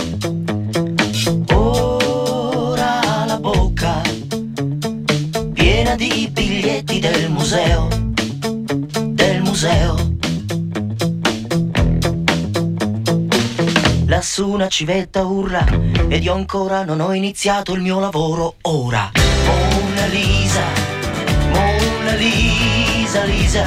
Civetta 14.72 15.22
urla 15.26 15.66
ed 16.08 16.24
io 16.24 16.32
ancora 16.32 16.82
non 16.82 17.00
ho 17.00 17.12
iniziato 17.12 17.74
il 17.74 17.82
mio 17.82 18.00
lavoro 18.00 18.54
ora. 18.62 19.10
Mona 19.44 20.06
Lisa, 20.06 20.62
Mona 21.52 22.14
Lisa, 22.14 23.24
Lisa. 23.24 23.66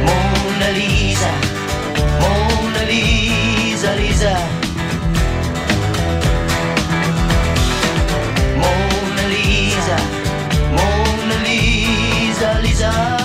Mona 0.00 0.68
Lisa, 0.70 1.30
Mona 2.20 2.82
Lisa, 2.84 3.92
Lisa. 3.92 4.38
Mona 8.56 9.26
Lisa, 9.26 9.96
Mona 10.70 11.36
Lisa, 11.42 12.58
Lisa. 12.60 13.17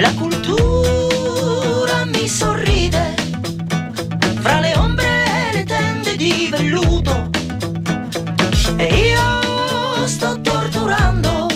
La 0.00 0.14
cultura 0.14 2.04
mi 2.06 2.26
sorride. 2.26 3.14
Fra 4.40 4.60
le 4.60 4.74
ombre 4.76 5.06
e 5.06 5.56
le 5.56 5.64
tende 5.64 6.16
di 6.16 6.48
velluto. 6.50 7.28
E 8.76 8.86
io 8.86 10.06
sto 10.06 10.40
torturando. 10.40 11.48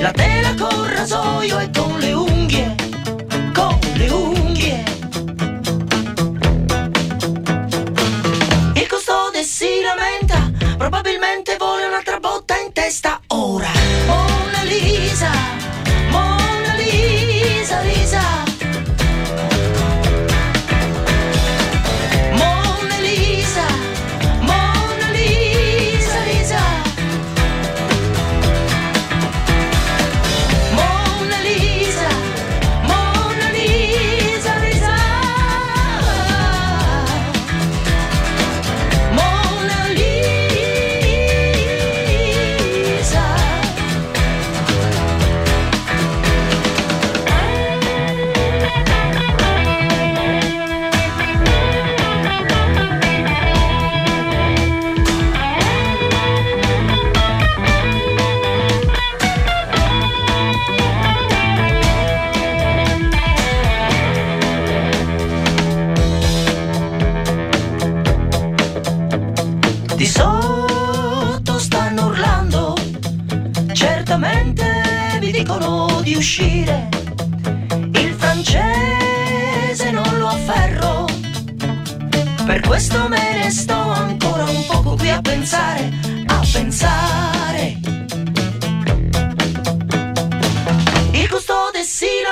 La 0.00 0.10
tela 0.12 0.54
col 0.54 0.86
rasoio 0.88 1.58
e 1.58 1.70
con 1.70 1.98
le 1.98 2.12
unghie, 2.12 2.21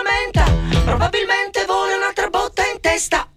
lamenta, 0.02 0.44
probabilmente 0.84 1.64
vuole 1.66 1.94
un'altra 1.94 2.28
botta 2.28 2.62
in 2.72 2.80
testa 2.80 3.29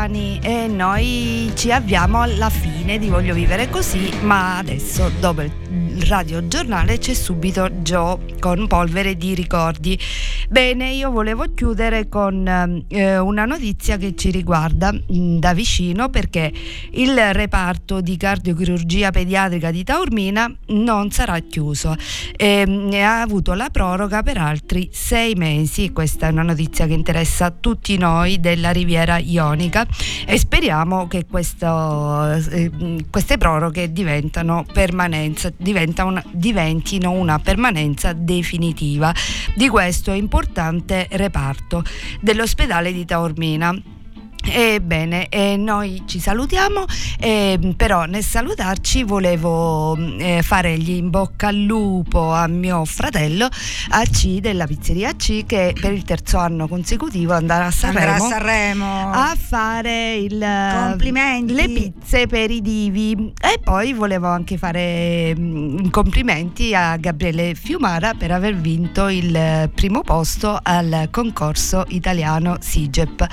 Ivan 0.00 0.10
Graziani 0.10 0.40
e 0.42 0.66
noi 0.66 1.52
ci 1.54 1.70
avviamo 1.70 2.22
alla 2.22 2.48
fine 2.48 2.98
di 2.98 3.08
Voglio 3.08 3.34
vivere 3.34 3.68
così, 3.68 4.10
ma 4.22 4.58
adesso 4.58 5.10
dopo 5.20 5.42
il 5.42 6.02
radio 6.06 6.46
giornale 6.48 6.98
c'è 6.98 7.12
subito 7.12 7.68
Joe 7.68 8.38
con 8.38 8.66
polvere 8.66 9.16
di 9.16 9.34
ricordi. 9.34 9.98
Bene, 10.50 10.90
io 10.90 11.12
volevo 11.12 11.44
chiudere 11.54 12.08
con 12.08 12.84
eh, 12.88 13.18
una 13.18 13.44
notizia 13.44 13.96
che 13.98 14.16
ci 14.16 14.32
riguarda 14.32 14.92
mh, 14.92 14.98
mm, 15.12 15.38
da 15.38 15.54
vicino 15.54 16.08
perché 16.08 16.52
il 16.94 17.16
reparto 17.32 18.00
di 18.00 18.16
cardiochirurgia 18.16 19.12
pediatrica 19.12 19.70
di 19.70 19.84
Taormina 19.84 20.52
non 20.70 21.12
sarà 21.12 21.38
chiuso 21.38 21.94
e 22.36 22.66
mh, 22.66 22.94
ha 22.94 23.20
avuto 23.20 23.54
la 23.54 23.68
proroga 23.70 24.24
per 24.24 24.38
altri 24.38 24.88
sei 24.90 25.34
mesi. 25.36 25.92
Questa 25.92 26.26
è 26.26 26.32
una 26.32 26.42
notizia 26.42 26.88
che 26.88 26.94
interessa 26.94 27.52
tutti 27.52 27.96
noi 27.96 28.40
della 28.40 28.72
Riviera 28.72 29.18
Ionica 29.18 29.86
e 30.26 30.36
speriamo 30.36 31.06
che 31.06 31.26
questo, 31.30 32.28
eh, 32.32 32.72
queste 33.08 33.38
proroghe 33.38 33.92
diventano 33.92 34.66
permanenza, 34.72 35.52
diventa 35.56 36.04
una, 36.04 36.24
diventino 36.32 37.12
una 37.12 37.38
permanenza 37.38 38.12
definitiva 38.12 39.14
di 39.54 39.68
questo 39.68 40.10
importante 40.10 40.38
reparto 41.10 41.82
dell'ospedale 42.20 42.92
di 42.92 43.04
Taormina. 43.04 43.98
Ebbene, 44.42 45.28
eh, 45.28 45.56
noi 45.56 46.02
ci 46.06 46.18
salutiamo, 46.18 46.84
eh, 47.18 47.74
però 47.76 48.04
nel 48.06 48.24
salutarci 48.24 49.04
volevo 49.04 49.96
eh, 50.18 50.42
fare 50.42 50.78
gli 50.78 50.92
in 50.92 51.10
bocca 51.10 51.48
al 51.48 51.62
lupo 51.62 52.32
a 52.32 52.46
mio 52.46 52.84
fratello 52.84 53.48
AC 53.90 54.26
della 54.40 54.66
pizzeria 54.66 55.12
C 55.14 55.44
che 55.44 55.74
per 55.78 55.92
il 55.92 56.04
terzo 56.04 56.38
anno 56.38 56.68
consecutivo 56.68 57.34
andrà 57.34 57.66
a 57.66 57.70
Sanremo, 57.70 58.12
Andrà 58.12 58.26
a, 58.26 58.28
Sanremo. 58.28 59.10
a 59.10 59.36
fare 59.38 60.14
il, 60.16 60.46
Complimenti. 60.88 61.52
le 61.52 61.68
pizze 61.68 62.26
per 62.26 62.50
i 62.50 62.62
divi 62.62 63.32
e 63.40 63.60
poi 63.62 63.92
volevo 63.92 64.28
anche 64.28 64.56
fare 64.56 65.34
mm, 65.38 65.88
complimenti 65.90 66.74
a 66.74 66.96
Gabriele 66.96 67.54
Fiumara 67.54 68.14
per 68.14 68.30
aver 68.30 68.56
vinto 68.56 69.08
il 69.08 69.70
primo 69.74 70.00
posto 70.02 70.58
al 70.62 71.08
concorso 71.10 71.84
italiano 71.88 72.56
SIGEP. 72.58 73.26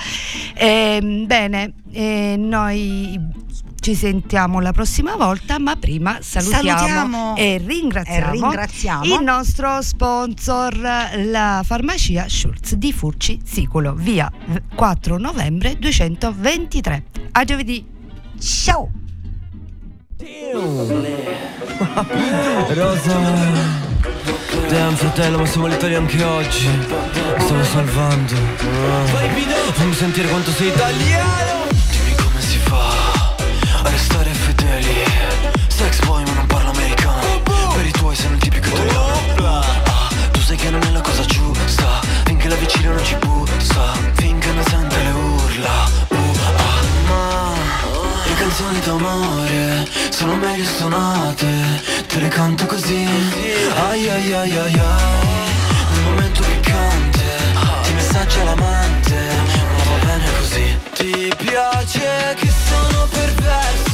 E, 0.98 1.00
bene, 1.00 1.74
eh, 1.92 2.34
noi 2.36 3.16
ci 3.80 3.94
sentiamo 3.94 4.58
la 4.58 4.72
prossima 4.72 5.14
volta, 5.14 5.60
ma 5.60 5.76
prima 5.76 6.18
salutiamo, 6.20 6.78
Salutiamo 6.78 7.36
e, 7.36 7.62
ringraziamo 7.64 8.26
e 8.26 8.30
ringraziamo. 8.32 9.04
il 9.04 9.22
nostro 9.22 9.80
sponsor, 9.80 10.76
la 11.24 11.62
farmacia 11.64 12.26
Schulz 12.28 12.74
di 12.74 12.92
Furci 12.92 13.38
Siculo, 13.44 13.94
via 13.94 14.28
4 14.74 15.18
novembre 15.18 15.78
223. 15.78 17.04
A 17.32 17.44
giovedì. 17.44 17.86
Ciao! 18.40 18.90
Rosa 22.74 24.37
Damn 24.66 24.94
fratello 24.94 25.38
ma 25.38 25.46
siamo 25.46 25.66
all'Italia 25.66 25.98
anche 25.98 26.22
oggi. 26.24 26.66
Mi 26.66 27.40
stiamo 27.40 27.64
salvando. 27.64 28.34
Fammi 29.72 29.94
sentire 29.94 30.28
quanto 30.28 30.50
sei 30.50 30.68
italiano. 30.68 31.66
Dimmi 31.90 32.14
come 32.16 32.40
si 32.40 32.58
fa 32.58 33.34
a 33.82 33.90
restare 33.90 34.30
fedeli. 34.30 35.04
Sex 35.68 36.04
boy 36.04 36.24
ma 36.24 36.32
non 36.32 36.46
parlo 36.46 36.70
americano. 36.70 37.42
Per 37.74 37.86
i 37.86 37.90
tuoi 37.92 38.14
sei 38.16 38.30
un 38.32 38.38
tipico 38.38 38.66
italiano. 38.68 39.34
Ah, 39.44 39.64
Tu 40.32 40.40
sai 40.40 40.56
che 40.56 40.70
non 40.70 40.82
è 40.82 40.90
la 40.90 41.00
cosa 41.00 41.24
giusta. 41.24 42.00
Finché 42.24 42.48
la 42.48 42.56
vicina 42.56 42.90
non 42.90 43.04
ci 43.04 43.16
bussa 43.16 44.07
canzoni 48.58 48.80
d'amore 48.80 49.88
sono 50.10 50.34
meglio 50.34 50.64
suonate 50.64 51.46
Te 52.08 52.18
le 52.18 52.28
canto 52.28 52.66
così. 52.66 53.06
Ai 53.88 54.08
ai 54.08 54.32
ai 54.32 54.56
ai 54.56 54.56
ai 54.56 54.72
Nel 55.92 56.02
momento 56.02 56.42
piccante 56.42 57.24
Ti 57.82 57.92
messaggia 57.92 58.42
l'amante 58.42 59.14
Ma 59.76 59.82
va 59.84 60.04
bene 60.04 60.24
così. 60.38 60.78
Ti 60.94 61.32
piace 61.36 62.34
che 62.36 62.50
sono 62.66 63.06
perverso 63.06 63.87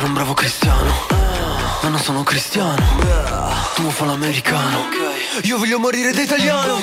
Sono 0.00 0.12
un 0.12 0.18
bravo 0.18 0.32
cristiano. 0.32 1.06
Ma 1.82 1.88
non 1.90 2.00
sono 2.00 2.22
cristiano. 2.22 2.82
Tu 3.74 3.90
fa 3.90 4.06
l'americano. 4.06 4.88
Io 5.42 5.58
voglio 5.58 5.78
morire 5.78 6.10
da 6.12 6.22
italiano. 6.22 6.80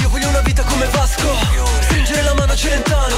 Io 0.00 0.08
voglio 0.08 0.28
una 0.30 0.40
vita 0.40 0.62
come 0.62 0.86
Vasco. 0.86 1.36
Stringere 1.80 2.22
la 2.22 2.32
mano 2.32 2.52
a 2.52 2.56
Celentano. 2.56 3.16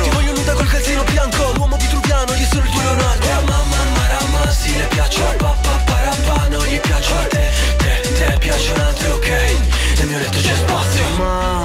Ti 0.00 0.10
voglio 0.10 0.32
nuda 0.34 0.52
col 0.52 0.68
calzino 0.68 1.02
bianco. 1.02 1.54
L'uomo 1.54 1.76
vitruviano, 1.76 2.34
io 2.34 2.46
sono 2.46 2.62
il 2.62 2.70
tuo 2.70 2.82
Leonardo. 2.82 3.26
Mamma 3.46 3.76
marama, 3.96 4.50
sì 4.52 4.76
le 4.76 4.84
piaccio 4.84 5.28
a 5.28 5.32
papà 5.32 5.82
parapà 5.84 6.48
Non 6.50 6.64
gli 6.64 6.78
piaccio 6.78 7.18
a 7.18 7.24
te, 7.24 7.50
te, 7.78 8.00
te 8.00 8.36
piacciono 8.38 8.84
altri 8.84 9.10
ok 9.10 9.83
Nel 10.04 10.12
mio 10.12 10.22
letto 10.22 10.38
c'è 10.38 10.54
spazio. 10.54 11.02
Ma 11.16 11.64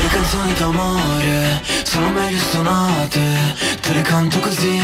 le 0.00 0.08
canzoni 0.08 0.54
d'amore 0.54 1.62
sono 1.82 2.08
meglio 2.08 2.38
suonate 2.50 3.20
Te 3.82 3.92
le 3.92 4.00
canto 4.00 4.38
così. 4.38 4.80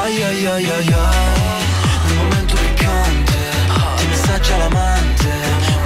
Ai 0.00 0.22
ai 0.22 0.46
ai 0.46 0.70
ai 0.70 0.70
ai 0.70 0.94
Nel 2.06 2.16
momento 2.16 2.54
piccante 2.54 3.36
Ti 3.96 4.06
messaggia 4.06 4.56
l'amante 4.56 5.28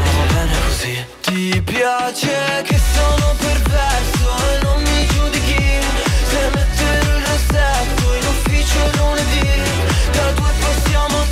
Ma 0.05 0.11
va 0.17 0.33
bene 0.33 0.53
così. 0.69 1.05
Ti 1.23 1.63
piace 1.65 2.63
che 2.67 2.81
sono 2.95 3.35
perverso 3.39 4.37
E 4.47 4.63
non 4.63 4.81
mi 4.81 5.07
giudichi. 5.07 5.81
Se 6.31 6.51
mettere 6.55 7.17
il 7.17 7.25
rossetto 7.27 8.15
In 8.15 8.27
ufficio 8.29 8.79
lunedì 8.95 9.51
Da 10.13 10.31
due 10.31 10.53
passiamo 10.61 11.32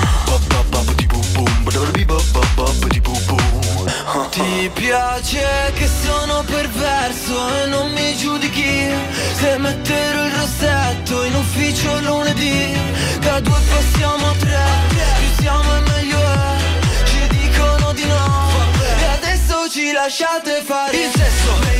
Ti 4.61 4.69
piace 4.69 5.73
che 5.73 5.87
sono 5.87 6.43
perverso 6.43 7.63
e 7.63 7.65
non 7.65 7.91
mi 7.93 8.15
giudichi. 8.15 8.93
Se 9.33 9.57
metterò 9.57 10.25
il 10.25 10.31
rossetto 10.33 11.23
in 11.23 11.33
ufficio 11.33 11.99
lunedì 12.01 12.71
Da 13.21 13.39
due 13.39 13.59
passiamo 13.67 14.29
a 14.29 14.35
tre. 14.37 14.63
Più 15.17 15.43
siamo 15.43 15.77
e 15.77 15.79
meglio 15.79 16.19
è 16.19 16.57
Ci 17.05 17.27
dicono 17.39 17.91
di 17.93 18.05
no. 18.05 18.49
E 18.99 19.05
adesso 19.17 19.67
ci 19.67 19.93
lasciate 19.93 20.61
fare 20.63 20.95
Il 20.95 21.09
sesso 21.09 21.70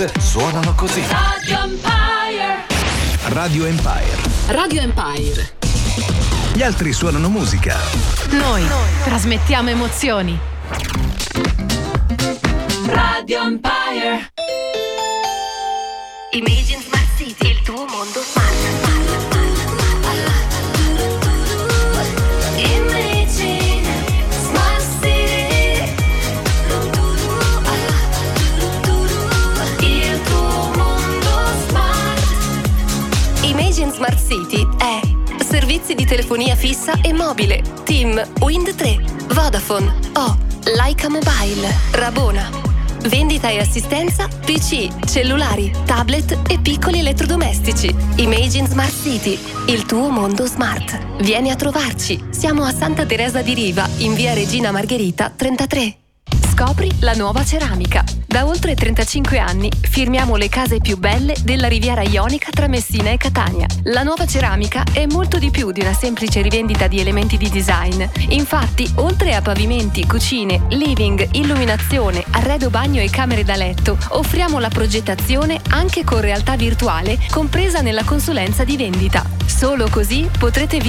hit 0.00 0.18
suonano 0.18 0.74
così. 0.74 1.02
Radio 1.08 1.62
Empire. 1.62 2.66
Radio 3.28 3.66
Empire. 3.66 4.16
Radio 4.46 4.80
Empire. 4.80 5.56
Gli 6.54 6.62
altri 6.62 6.92
suonano 6.92 7.28
musica. 7.28 7.76
Noi 8.30 8.64
trasmettiamo 9.04 9.68
emozioni. 9.68 10.38
Radio 12.86 13.42
Empire. 13.42 14.32
Imagine 16.32 16.89
servizi 35.90 35.94
di 35.94 36.04
telefonia 36.04 36.54
fissa 36.54 37.00
e 37.00 37.12
mobile. 37.12 37.62
Team, 37.84 38.22
Wind 38.40 38.74
3, 38.74 38.98
Vodafone, 39.28 39.92
O, 40.14 40.36
Laika 40.76 41.08
Mobile, 41.08 41.68
Rabona. 41.92 42.48
Vendita 43.02 43.48
e 43.48 43.58
assistenza 43.58 44.28
PC, 44.28 44.88
cellulari, 45.06 45.72
tablet 45.86 46.38
e 46.48 46.58
piccoli 46.58 46.98
elettrodomestici. 46.98 47.94
Imagine 48.16 48.68
Smart 48.68 48.94
City, 49.02 49.38
il 49.66 49.86
tuo 49.86 50.10
mondo 50.10 50.46
smart. 50.46 51.22
Vieni 51.22 51.50
a 51.50 51.56
trovarci. 51.56 52.22
Siamo 52.30 52.64
a 52.64 52.72
Santa 52.72 53.06
Teresa 53.06 53.40
di 53.42 53.54
Riva, 53.54 53.88
in 53.98 54.14
via 54.14 54.34
Regina 54.34 54.70
Margherita 54.70 55.32
33. 55.34 55.99
Scopri 56.60 56.90
la 57.00 57.14
nuova 57.14 57.42
ceramica. 57.42 58.04
Da 58.26 58.46
oltre 58.46 58.74
35 58.74 59.38
anni 59.38 59.70
firmiamo 59.80 60.36
le 60.36 60.50
case 60.50 60.78
più 60.78 60.98
belle 60.98 61.34
della 61.42 61.68
Riviera 61.68 62.02
Ionica 62.02 62.50
tra 62.50 62.68
Messina 62.68 63.08
e 63.08 63.16
Catania. 63.16 63.66
La 63.84 64.02
nuova 64.02 64.26
ceramica 64.26 64.84
è 64.92 65.06
molto 65.06 65.38
di 65.38 65.48
più 65.48 65.72
di 65.72 65.80
una 65.80 65.94
semplice 65.94 66.42
rivendita 66.42 66.86
di 66.86 67.00
elementi 67.00 67.38
di 67.38 67.48
design. 67.48 68.04
Infatti, 68.28 68.86
oltre 68.96 69.34
a 69.34 69.40
pavimenti, 69.40 70.06
cucine, 70.06 70.66
living, 70.68 71.30
illuminazione, 71.32 72.22
arredo 72.32 72.68
bagno 72.68 73.00
e 73.00 73.08
camere 73.08 73.42
da 73.42 73.56
letto, 73.56 73.96
offriamo 74.10 74.58
la 74.58 74.68
progettazione 74.68 75.58
anche 75.70 76.04
con 76.04 76.20
realtà 76.20 76.56
virtuale, 76.56 77.18
compresa 77.30 77.80
nella 77.80 78.04
consulenza 78.04 78.64
di 78.64 78.76
vendita. 78.76 79.24
Solo 79.46 79.88
così 79.90 80.28
potrete 80.38 80.78